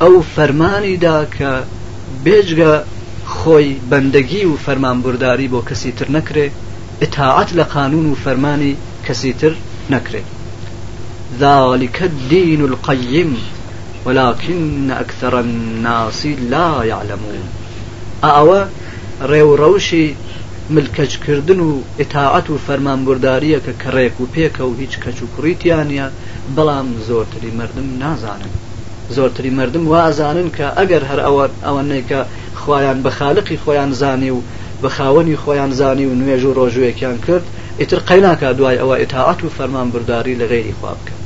[0.00, 1.52] ئەو فەرمانیدا کە
[2.24, 2.72] بێجگە
[3.36, 6.46] خۆی بەندەگی و فەرمانبورداری بۆ کەسی تر نەکرێ
[7.02, 8.74] ئتاعات لە قانون و فەرمانی
[9.06, 9.52] کەسی تر
[9.92, 10.28] نەکرێت
[11.40, 13.32] ذلك الدين القيم
[14.08, 17.40] ولكن أكثر الناس لا يعلمون
[18.28, 18.60] ئەوە
[19.30, 20.06] ڕێوڕەوشی
[20.74, 26.06] ملکەچکردن و ئتاعەت و فەرمانبورداریەکە کە ڕێک و پێکە و هیچ کەچ و کوڕیتیانە
[26.56, 28.54] بەڵام زۆرتری مردم نازانن
[29.16, 32.20] زۆرتری مردم وازانن کە ئەگەر هەر ئەوە ئەوە نەیکە
[32.60, 34.40] خۆیان بە خاڵقی خۆیان زانی و
[34.82, 37.44] بە خاوەنی خۆیان زانی و نوێژ و ڕۆژوەکیان کرد
[37.80, 41.17] ئیتر قەیناکە دوای ئەوە ئتاعەت و فەرمانبرداری لە غێری خواب بکە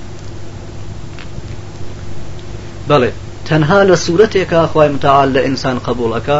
[2.89, 3.11] بەڵێ
[3.49, 6.39] تەنها لە سوورەتێکە خی متعاال لە ئینسان قبولەکە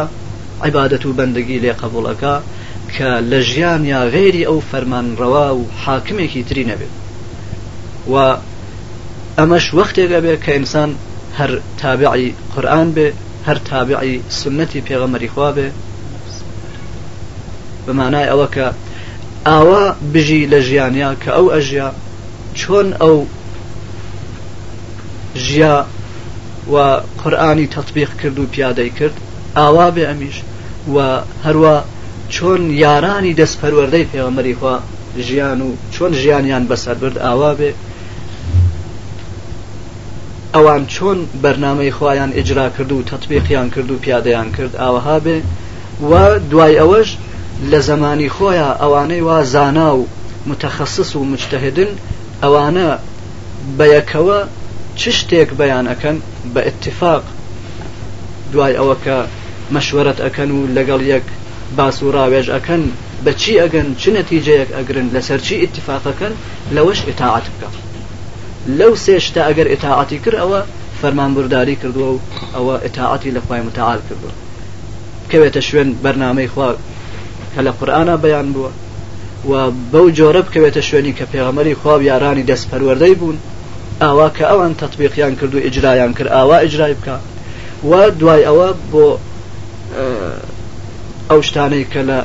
[0.65, 2.35] عیبادەت و بەندگی لێ قبولەکە
[2.95, 6.93] کە لە ژیان یا غێری ئەو فەرمانڕەوا و حاکمێکی تری نەبێت
[8.11, 8.15] و
[9.37, 10.91] ئەمەش وەختێکە بێ کە ئینسان
[11.39, 13.07] هەر تابعی قورآن بێ
[13.47, 15.67] هەر تابعی سنەتی پێغەمەری خوا بێ
[17.85, 18.67] بەمانای ئەوە کە
[19.47, 19.83] ئاوا
[20.13, 21.89] بژی لە ژیانیا کە ئەو ئەژیا
[22.59, 23.15] چۆن ئەو
[25.45, 25.77] ژیا
[26.71, 29.15] و قورآانی تەطبیق کرد و پیادەی کرد
[29.57, 30.37] ئاوا بێ ئەمیش
[30.95, 30.97] و
[31.45, 31.75] هەروە
[32.29, 34.75] چۆن یارانی دەستپەروەردەی پێوەمەریخوا
[35.27, 37.71] ژیان و چۆن ژیانیان بەسەر برد ئاوا بێ
[40.55, 45.37] ئەوان چۆن بەرنمەی خۆیان ئجرا کرد و تەطبیقیان کرد و پیادەیان کرد ئاوەها بێ
[46.11, 47.09] و دوای ئەوەش
[47.71, 50.07] لە زمانی خۆیان ئەوانەی وا زانا و
[50.47, 51.91] متەخصص و مجتهدن
[52.43, 52.89] ئەوانە
[53.77, 54.39] بە یەکەوە
[54.95, 56.17] چ شتێک بەیان ئەەکەن
[56.53, 57.23] بە اتفاق
[58.53, 59.17] دوای ئەوە کە
[59.75, 61.23] مەشورەت ئەکەن و لەگەڵ یەک
[61.77, 62.83] باس و ڕاوێژ ئەەکەن
[63.25, 66.33] بەچی ئەگەن چ نەتیجەیەک ئەگرن لەسەر چی اتفاقەکەن
[66.75, 67.69] لەوەش ئتاعات بکە
[68.79, 70.59] لەو سێشتا ئەگەر ئتاعاتی کرد ئەوە
[71.01, 72.19] فەرمانبرداری کردووە و
[72.55, 74.33] ئەوە ئتاعاتی لە خخوای متعاال کردووە
[75.31, 76.67] کەوێتە شوێن بەرنمەی خوا
[77.55, 78.71] کە لە قورآە بەیان بووە
[79.49, 79.53] و
[79.91, 83.37] بەو جۆرە بکەوێتە شوێنی کە پێغەمەری خواب یارانی دەستپەروەەردەی بوون
[84.03, 87.17] ئاوا کە ئەوان تطببیقیان کرد و ئجرایان کرد ئاوا ئجرای بکە
[87.89, 89.05] و دوای ئەوە بۆ
[91.29, 92.19] ئەو شتانەی کە لە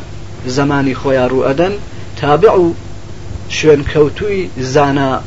[0.46, 1.72] زمانی خۆیان ڕوئەدەن
[2.20, 2.72] تابع و
[3.50, 5.20] شوێن کەوتوی زانا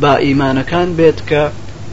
[0.00, 1.42] با ئیمانەکان بێت کە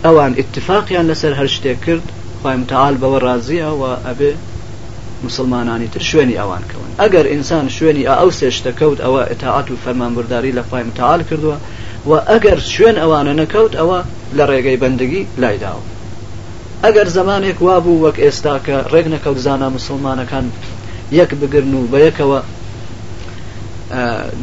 [0.05, 2.05] ئەوان اتفاقیان لەسەر هەر شتێک کرد
[2.43, 4.31] خۆمتەال بەوە ڕازیەوە ئەبێ
[5.25, 10.61] مسلمانانی تر شوێنی ئەوان کەون ئەگەر ئینسان شوێنی ئەو سێشتەکەوت ئەوە ئتاعات و فەرمانبرداری لە
[10.71, 11.57] پایمتەال کردووە
[12.05, 13.99] و ئەگەر شوێن ئەوانە نەکەوت ئەوە
[14.37, 15.81] لە ڕێگەی بەندگی لایداوە
[16.85, 20.45] ئەگەر زمانێک وابوو وەک ئێستا کە ڕێک نەکەوت زانە مسلمانەکان
[21.11, 22.39] یەک بگرن و بە یەکەوە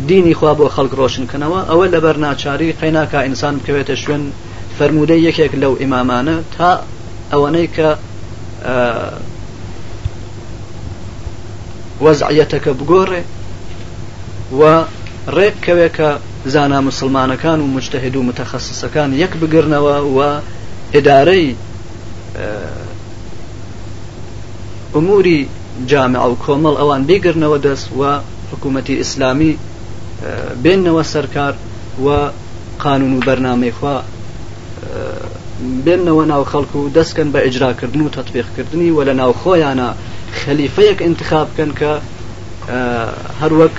[0.09, 4.25] دینی خوا بۆ خەڵک ڕۆشنکەنەوە ئەوە لە بەر ناچاری قەیناکە ئینسان بکەوێتە شوێن
[4.79, 6.71] فەرمودەی یەکێک لەو ئیمامانە تا
[7.33, 7.89] ئەوەنەی کە
[12.05, 13.23] وەزعەتەکە بگۆڕێ
[14.59, 14.63] و
[15.37, 16.11] ڕێک کەوێکە
[16.47, 20.41] زانا مسلمانەکان و مجتهد و متخصصەکان یەک بگرنەوە و
[20.95, 21.55] ئێدارەی
[24.95, 25.47] ئەموری
[25.87, 28.03] جامع و کۆمەڵ ئەوان بێگرنەوە دەست و
[28.53, 29.59] حکوومەتی ئیسلامی
[30.65, 31.55] بێننەوە سەرکار
[32.05, 32.31] و
[32.83, 33.97] قانون و بەرنمەیخوا
[35.87, 39.91] بێنەوە ناو خەڵکو و دەستکەن بە ئجراکردن و تەطبیقکردنی و لە ناو خۆیانە
[40.41, 41.91] خەلیفەیەک انتخاب بکەن کە
[43.41, 43.77] هەروەک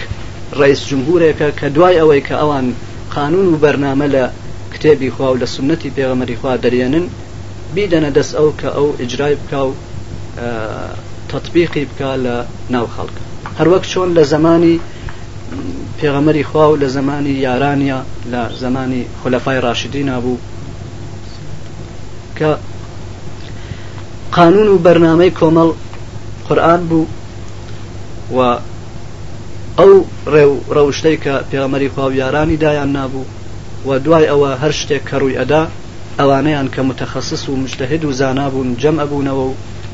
[0.57, 2.67] ڕئیس جمهورێکە کە دوای ئەوەی کە ئەوان
[3.15, 4.23] قانون و بەرنامە لە
[4.73, 7.05] کتێبی خوا و لە سنەتی پێغەمەری خوا دەریێنن
[7.75, 9.71] بیدەنە دەست ئەو کە ئەو ئجرای بکە و
[11.31, 12.35] تطبیقی بکە لە
[12.73, 13.15] ناو خەڵک
[13.59, 14.79] هەروەک چۆن لە زمانی
[15.99, 20.37] پێغەمەری خوا و لە زمانی یارانیا لە زمانی خلەفای ڕاشدی نبوو
[22.37, 22.47] کە
[24.35, 25.69] قانون و بەرنامەی کۆمەڵ
[26.47, 27.05] قورآن بوو
[28.35, 28.39] و
[29.79, 29.91] ئەو
[30.35, 33.25] ڕێو ڕەوشتەی کە پێغەمەری خواو یارانی دایان نابوو
[33.87, 35.63] و دوای ئەوە هەر شتێک کە ڕووی ئەدا
[36.19, 39.53] ئەوانەیان کە متەخصص و مشتهد و زانابوون جەم ئەبوونەوە و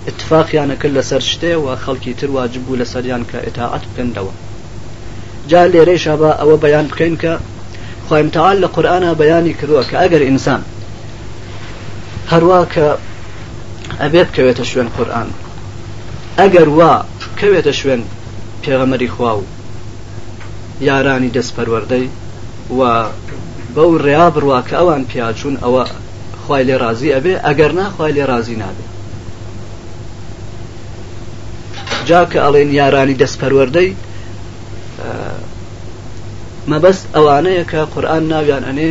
[0.09, 4.33] اتفاقیانەکرد لەسەر شتێ و خەڵکی تر واجب بوو لە سەریان کە ئتاعات بکەندەوە
[5.49, 7.31] جا لێرەیشا بە ئەوە بەیان بکەین کە
[8.07, 10.61] خوامتەال لە قورآە بەیانی کردووە کە ئەگەر ئینسان
[12.31, 12.87] هەروە کە
[14.01, 15.29] ئەبێت کەوێتە شوێن قورآن
[16.39, 16.93] ئەگەر وا
[17.39, 18.01] کەوێتە شوێن
[18.63, 19.43] پێغەمەری خوا و
[20.81, 22.07] یارانی دەستپەروەردەی
[22.79, 23.05] و
[23.75, 25.83] بەو ڕیا بڕوا کە ئەوان پیاچوون ئەوە
[26.47, 28.83] خی لێ رازی ئەبێ ئەگەر ناخوای لێ رازی نابێ
[32.07, 33.89] جا کە ئەڵێن یارانی دەستپەروەردەی
[36.71, 38.89] مەبەست ئەوانەیە کە قورآن ناویان ئەنێ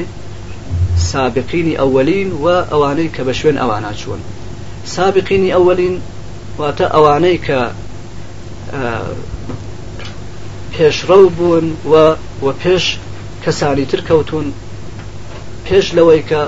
[1.11, 4.21] سابقینی ئەولین و ئەوانەی کە بە شوێن ئەوانە چوون
[4.95, 5.95] سابقینی ئەولین
[6.59, 7.61] واتە ئەوانەی کە
[10.77, 11.95] پێشڕەو بوون و
[12.45, 12.85] و پێش
[13.45, 14.47] کەسانی تر کەوتون
[15.67, 16.43] پێش لەوەی کە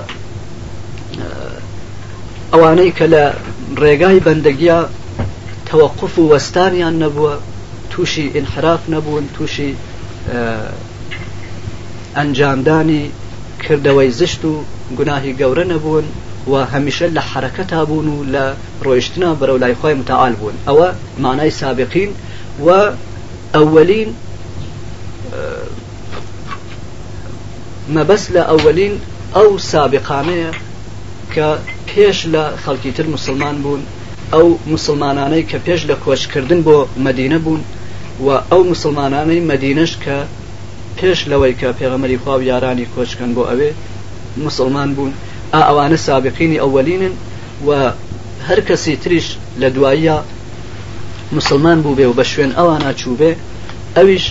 [2.53, 3.23] ئەوانەی کە لە
[3.81, 4.79] ڕێگای بەندەگیا
[5.69, 7.33] تەوەقف و وەستانیان نەبووە
[7.91, 9.71] تووشی ئینحراف نەبوون تووشی
[12.17, 13.03] ئەنجامدانی
[13.63, 14.53] کردەوەی زشت و
[14.97, 16.05] گوناهی گەورە نەبوون
[16.51, 18.45] و هەمیشە لە حرەکەتا بوون و لە
[18.85, 20.87] ڕۆیشتنا بەرەو لای خۆی متعاال بوون ئەوە
[21.23, 22.09] مانای سابقین
[22.65, 22.67] و
[23.55, 24.09] ئەولین
[27.95, 28.93] مەبەست لە ئەولین
[29.35, 30.51] ئەو سابقانەیە
[31.33, 31.47] کە
[31.89, 33.81] پێش لە خەڵکی تر مسلمان بوون
[34.33, 36.77] ئەو مسلمانانەی کە پێش لە کۆچکردن بۆ
[37.07, 37.61] مدینە بوون
[38.25, 40.17] و ئەو مسلمانانەی مدینش کە
[40.99, 43.71] پێش لەوەی کە پێغەمەری خوا یارانی کۆچکن بۆ ئەوێ
[44.45, 45.13] مسلمان بوون
[45.53, 47.15] ئا ئەوانە سابقینی ئەولینن
[47.67, 47.69] و
[48.47, 49.27] هەر کەسی تریش
[49.61, 50.17] لە دواییە
[51.31, 53.31] مسلمان بوو بێ و بە شوێن ئەوان ناچوو بێ
[53.97, 54.25] ئەویش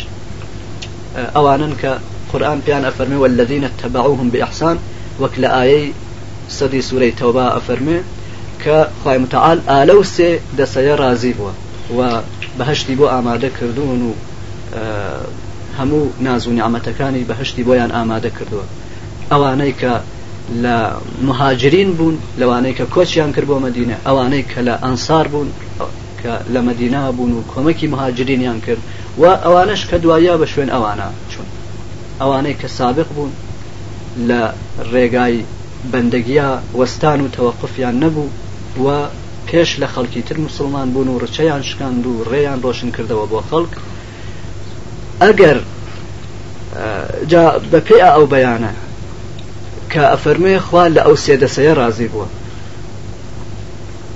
[1.37, 1.93] ئەوانن کە
[2.33, 4.77] قورآن پیان ئەفەرمێ والذینە تەبعوهم بإحسان
[5.23, 5.87] وەک لە ئایەی
[6.59, 7.99] سەدی سوورەی تەوبا ئەفەرمێ
[8.65, 11.53] کە خوای متعال ئالەو سێ دەسەیە رازی بووە
[11.97, 12.01] و
[12.59, 14.13] بەهشتی بۆ ئامادە کردوون و
[15.79, 18.65] هەموو ناز و نیعممەتەکانی بەهشتی بۆیان ئامادە کردووە
[19.33, 19.93] ئەوانەی کە
[20.63, 20.77] لە
[21.29, 25.51] مهاجرین بوون لەوانەی کە کۆچیان کرد بۆ مدینە ئەوانەی کە لە ئەنسار بوون
[26.23, 28.77] کە لە مدینا بوون و کۆمەکی مهاجرینیان کرد
[29.21, 31.47] و ئەوانش کە دواییا بە شوێن ئەوانە چون
[32.21, 33.33] ئەوانەی کە سابق بوون
[34.29, 34.41] لە
[34.93, 35.37] ڕێگای
[35.93, 36.49] بەندەگیە
[36.79, 38.29] وەستان و تەوەقفیان نەبوو
[38.85, 38.87] و
[39.49, 43.73] پێش لە خەڵکی تر مسلمان بوون و ڕچەیان شکاند و ڕێیان ڕۆشن کردەوە بۆ خەڵک
[45.23, 45.59] ئەگەر
[47.71, 48.73] بە پێ ئەو بەیانە
[49.93, 52.27] کە ئەفەرمێ خوا لە ئەو سێدەسەیە رازی بووە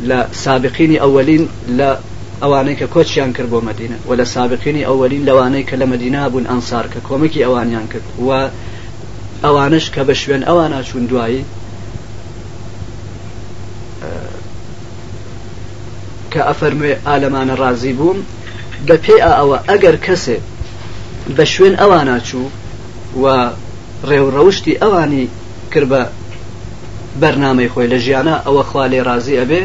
[0.09, 1.45] لە سابقینی ئەولین
[1.79, 1.97] لە
[2.43, 6.47] ئەوانەی کە کۆچیان کرد بۆ مدینە و لە سابقینی ئەولین لەوانەی کە لە مدینا بوون
[6.47, 8.49] ئەنسار کە کۆمەکی ئەوانیان کرد و
[9.45, 11.45] ئەوانش کە بە شوێن ئەوانە چوون دوایی
[16.33, 18.17] کە ئەفەرموێ ئالەمانە ڕازی بووم
[18.87, 20.39] بە پێ ئەوە ئەگەر کەسێ
[21.37, 22.49] بە شوێن ئەوانە چوو
[23.23, 23.27] و
[24.09, 25.27] ڕێوڕەوشتی ئەوانی
[25.73, 26.03] کرد بە
[27.21, 29.63] بەرنامەی خۆی لە ژیانە ئەوە خوا لێ ڕازی ئەبێ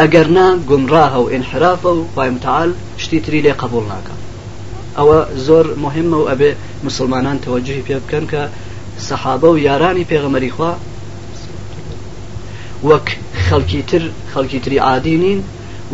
[0.00, 2.70] ئەگەرنا گمڕاهە و ئینحرافە و پایمتال
[3.02, 4.14] شتی تری لێ قبول ناکە
[4.98, 6.52] ئەوە زۆر مهمە و ئەبێ
[6.86, 8.42] مسلمانان تەوەجهی پێ بکەن کە
[9.06, 10.72] سەحابە و یارانی پێغەمەری خوا
[12.88, 13.06] وەک
[13.46, 15.40] خەڵکی تر خەڵکی تری عادی نین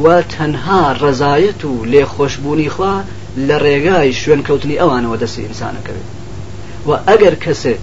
[0.05, 2.95] و تەنها ڕزایەت و لێخۆشببوونی خوا
[3.49, 6.07] لە ڕێگای شوێنکەوتنی ئەوانەوە دەستی ئینسانەکەوێت
[6.89, 7.75] و ئەگەر کەسێ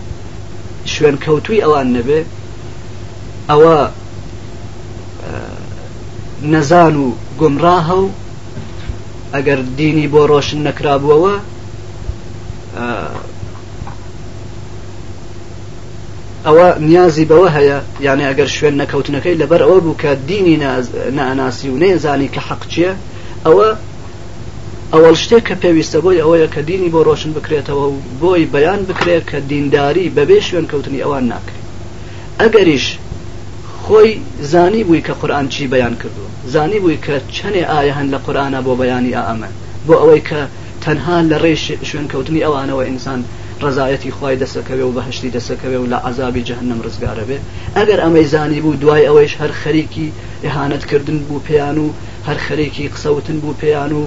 [0.93, 2.21] شوێنکەوتوی ئەوان نەبێ
[3.49, 3.77] ئەوە
[6.43, 8.09] نەزان و گمڕاهە و
[9.33, 11.35] ئەگەر دینی بۆ ڕۆشن نەکرابووەوە
[16.45, 20.55] ئەوە نیازی بەوە هەیە یانە ئەگەر شوێن نەکەوتنەکەی لەبەر ئەوە بوو کە دینی
[21.17, 22.91] ناناسی و نێزانی کە حەق چییە
[23.45, 23.67] ئەوە
[24.93, 29.23] ئەوەڵ شتێک کە پێویستە بۆی ئەوەیە کە دینی بۆ ڕۆشن بکرێتەوە و بۆی بەیان بکرێت
[29.31, 31.61] کە دینداری بەبێ شوێن کەوتنی ئەوان ناکرێت
[32.39, 32.85] ئەگەریش
[33.87, 38.17] خۆی زانی بووی کە قورآن چی بەیان کردو زانی بووی کە چەنێ ئایا هەن لە
[38.25, 39.49] قورآە بۆ بەیانی ئامە
[39.87, 40.41] بۆ ئەوەی کە
[40.85, 43.19] تەنها لە ڕێش شوێنکەوتنی ئەوانەوە ئینسان
[43.63, 47.37] ڕزایەتی خی دەسەکەوێ و بەهشتی دەسەکەوێ و لە عذابی جەهنم ڕزگارە بێ
[47.77, 50.07] ئەگەر ئەمەی زانی بوو دوای ئەوەیش هەر خەریکی
[50.45, 51.87] ئهانەتکردن بوو پێیان و
[52.27, 54.03] هەر خەریکی قسەوتن بوو پێیان و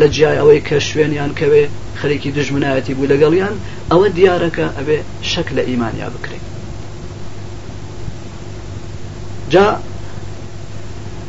[0.00, 1.64] لە جیای ئەوەی کە شوێنیان کەوێ
[2.00, 3.54] خەریکی دژمنایەتی بوو لەگەڵیان
[3.90, 4.98] ئەوە دیارەکە ئەبێ
[5.30, 6.49] شەک لە ئیمانیا بکرێت
[9.54, 9.66] جا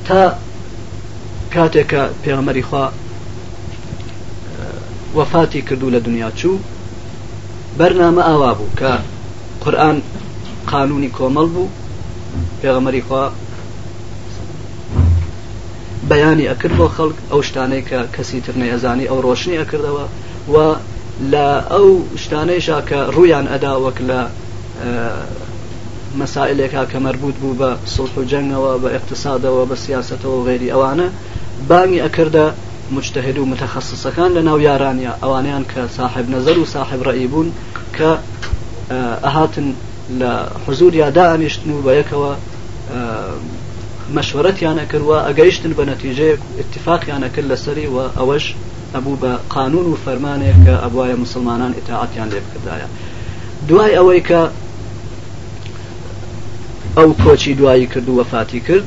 [0.07, 0.21] تا
[1.53, 2.87] کاتێکە پێغەمەری خوا
[5.17, 6.57] وەفاتی کردو لە دنیا چوو
[7.79, 8.91] بەرنامە ئاوا بوو کە
[9.63, 9.97] قورآن
[10.71, 11.73] قانونی کۆمەڵ بوو
[12.61, 13.25] پێغەمەری خوا
[16.09, 20.05] بەیانی ئەکرد بۆ خەڵک ئەو شتانەی کە کەسی تر نەیەزانی ئەو ڕۆشنی ئەکردەوە
[20.53, 20.55] و
[21.33, 21.87] لە ئەو
[22.23, 24.21] شتانەیشا کە ڕویان ئەداوەک لە
[26.19, 31.07] مەسائلێکا کە مربوط بوو بە سڵح و جەنگەوە بە اقتصادەوە بە سیاستەوە غێری ئەوانە
[31.69, 32.45] بانگی ئەکردە
[32.97, 37.51] مجتهد و متخصصەکان لە ناو یارانە ئەوانیان کە صاحب نەزەر و صاحب ڕئی بوون
[37.97, 38.11] کە
[39.23, 39.67] ئەهاتن
[40.19, 40.31] لە
[40.67, 42.31] حزور یاداانیشتن و بە یەکەوە
[44.15, 48.45] مەشورەتیانە کردوە ئەگەیشتن بە نەتیجەیە اتفاقیانە کرد لەسەری و ئەوەش
[48.95, 52.87] ئەبوو بە قانون و فەرمانێک کە ئەبواە مسلمانان ئتاعاتیان لێ بکردایە
[53.69, 54.41] دوای ئەوەی کە
[56.97, 58.83] ئەو کۆچی دوایی کرد و وەفاتی کرد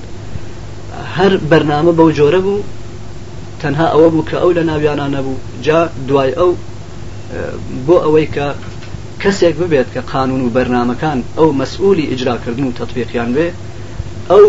[1.17, 2.63] هەر بەرنامە بەو جۆرە بوو
[3.63, 6.51] تەنها ئەوە بوو کە ئەو لە ناویانانە بوو جا دوای ئەو
[7.87, 8.47] بۆ ئەوەی کە
[9.23, 13.47] کەسێک ببێت کە قانون و بەرنمەکان ئەو مەسئولی ئیجراکردن و تەطبیقیان بێ
[14.31, 14.45] ئەو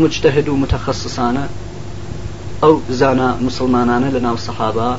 [0.00, 1.44] مجتهد و متەخصصانە
[2.62, 4.90] ئەو زانە مسلمانانە لە ناو سەحابا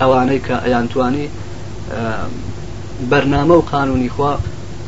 [0.00, 1.26] ئەوانەی کە ئەیانتوانی
[3.10, 4.32] بەرنامە و قانونی خوا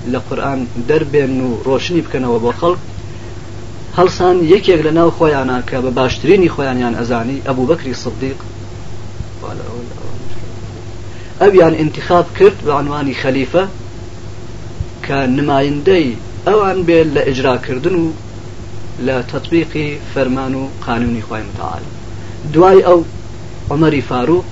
[0.09, 2.81] لە قورآن دەربێن و ڕۆشنی بکەنەوە بۆ خەڵک
[3.99, 8.39] هەڵسان یەکێک لە ناو خۆیانە کە بە باشترینی خۆیانیان ئەزانی ئەبوو بەکری سڵدیق
[11.43, 13.65] ئەویان انتخاب کرد بە عنوانی خەلیفە
[15.07, 16.09] کە نمایندەی
[16.47, 18.07] ئەوان بێت لە ئجراکردن و
[19.07, 21.83] لە تطبیقی فەرمان و قانونی خۆی متعاال
[22.53, 23.01] دوای ئەو
[23.71, 24.45] عمەری فاروق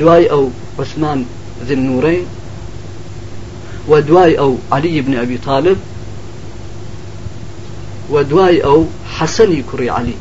[0.00, 0.44] دوای ئەو
[0.78, 1.20] عوسمان
[1.68, 2.20] زنورەی
[3.88, 5.76] ودواي أو علي بن أبي طالب
[8.10, 10.14] ودواي أو حسني كري علي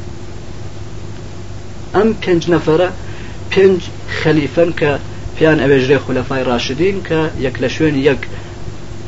[1.96, 2.94] أم بينج نفرة
[3.58, 3.80] بينج
[4.24, 5.00] خليفة ك
[5.40, 8.28] بيان أبجري خلفاء راشدين ك يك لشوين يك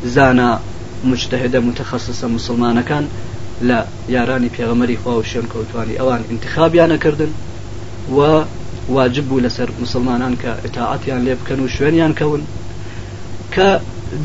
[0.05, 0.59] زانا
[1.05, 3.07] مجتهدة متخصصة مسلمانة كان
[3.61, 7.31] لا ياراني بيغمري خواه الشيم كوتواني أوان انتخاب يانا كردن
[8.11, 8.41] و
[8.89, 12.41] واجب بوو لەسەر مسلمانان کە ئتاعاتیان لێ بکەن و شوێنیان کەون
[13.55, 13.79] کە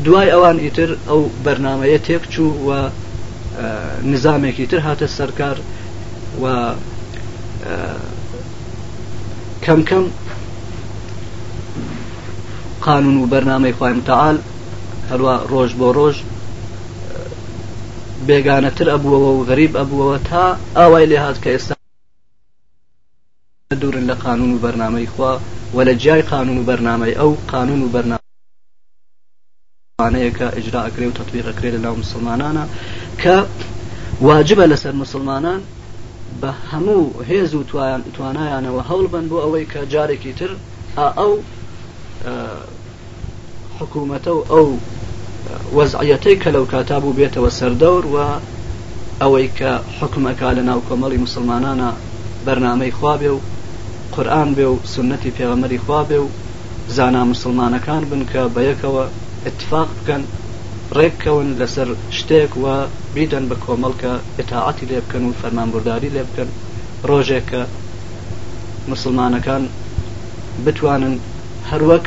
[0.05, 2.69] دوای ئەوان ئیتر ئەو بەرنمەیە تێکچوو و
[4.13, 5.57] نظامێکی تر هاتە سەرکار
[6.41, 6.45] و
[9.65, 10.05] کەم کەم
[12.85, 14.37] قانون و بەرنمەی خۆیم تەعاال
[15.09, 16.15] هەروە ڕۆژ بۆ ڕۆژ
[18.27, 21.73] بێگانەتر ئەبووەوە و غەریب ئەبووەوە تا ئاوای لێ هات کە ئێستا
[23.81, 25.33] دوورن لە قانون و بەرنمەی خوا
[25.75, 28.28] و لە جیای قانون و بەرنمەی ئەو قانون و بەرنامە
[30.07, 32.65] ئەیەکە ئجراکرێ و تطبیقەکرێت لە ناو مسلمانانە
[33.21, 33.35] کە
[34.27, 35.61] واجبە لەسەر مسلمانان
[36.41, 37.63] بە هەموو هێز و
[38.15, 40.51] توانایانەوە هەوڵ بن بۆ ئەوەی کە جارێکی تر
[41.19, 41.31] ئەو
[43.79, 44.67] حکوومەتە و ئەو
[45.77, 48.17] وەزعەتەی کە لەو کاتابوو بێتەوە سەردەور و
[49.21, 49.69] ئەوەی کە
[49.99, 51.89] حکومەکە لە ناو کۆمەڵی مسلمانانە
[52.45, 53.39] بەرنمەی خوابێ و
[54.15, 56.27] قورآن بێ و سنەتی پێغەمەری خوابێ و
[56.95, 59.05] زانا مسلمانەکان بن کە بەیەکەوە
[59.47, 60.23] اتفاق بکەن
[60.97, 61.87] ڕێککەون لەسەر
[62.17, 62.75] شتێک وە
[63.15, 66.49] بیدەن بە کۆمەڵکە ئتاعاتی لێ بکەن و فەرمانبورداری لێ بکەن
[67.09, 67.61] ڕۆژێکە
[68.91, 69.63] مسلمانەکان
[70.65, 71.15] بتوانن
[71.71, 72.05] هەروەک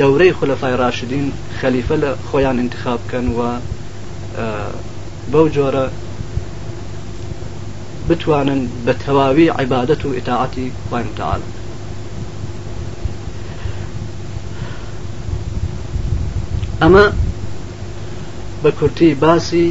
[0.00, 1.26] دەورەی خولەفای ڕاشدین
[1.58, 3.40] خەلیفە لە خۆیان انتخاب بکەن و
[5.32, 5.86] بەو جۆرە
[8.08, 11.46] بتوانن بە تەواوی عیبادەت و ئتاعاتی خوان تعاالە
[16.82, 17.06] ئەمە
[18.62, 19.66] بە کورتی باسی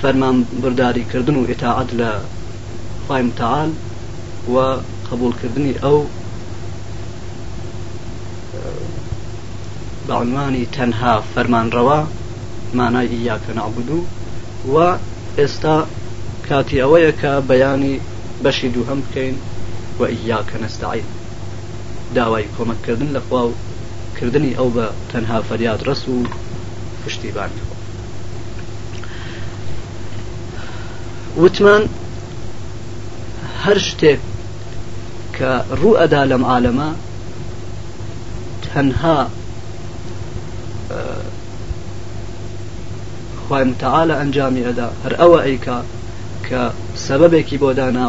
[0.00, 2.10] فەرمان برداریکردن و ئتاعات لە
[3.06, 3.70] خامتال
[4.54, 4.56] و
[5.08, 5.98] قبولکردنی ئەو
[10.08, 11.98] بەعنوانی تەنها فەرمانڕەوە
[12.78, 14.02] مانای یاکە نابدوو
[14.72, 14.76] و
[15.38, 15.76] ئێستا
[16.48, 17.96] کاتی ئەوەیە کە بەیانی
[18.42, 19.36] بەشی دووهم بکەین
[20.00, 20.02] و
[20.34, 21.08] یاکە نستعین
[22.16, 23.54] داوای کۆمەکردن لەخوا و
[24.22, 26.16] کردنی ئەو بە تەنها فەریاد ڕس و
[27.06, 27.50] پشتیبان
[31.40, 31.82] وتمان
[33.64, 34.20] هەر شتێک
[35.36, 36.90] کە ڕوو ئەدا لەم عالەمە
[38.66, 39.18] تەنها
[43.48, 45.78] خوای متعاالە ئەنجامی ئەدا هەر ئەوە ئەیکا
[46.48, 46.60] کە
[47.06, 48.06] سەبەبێکی بۆ دانا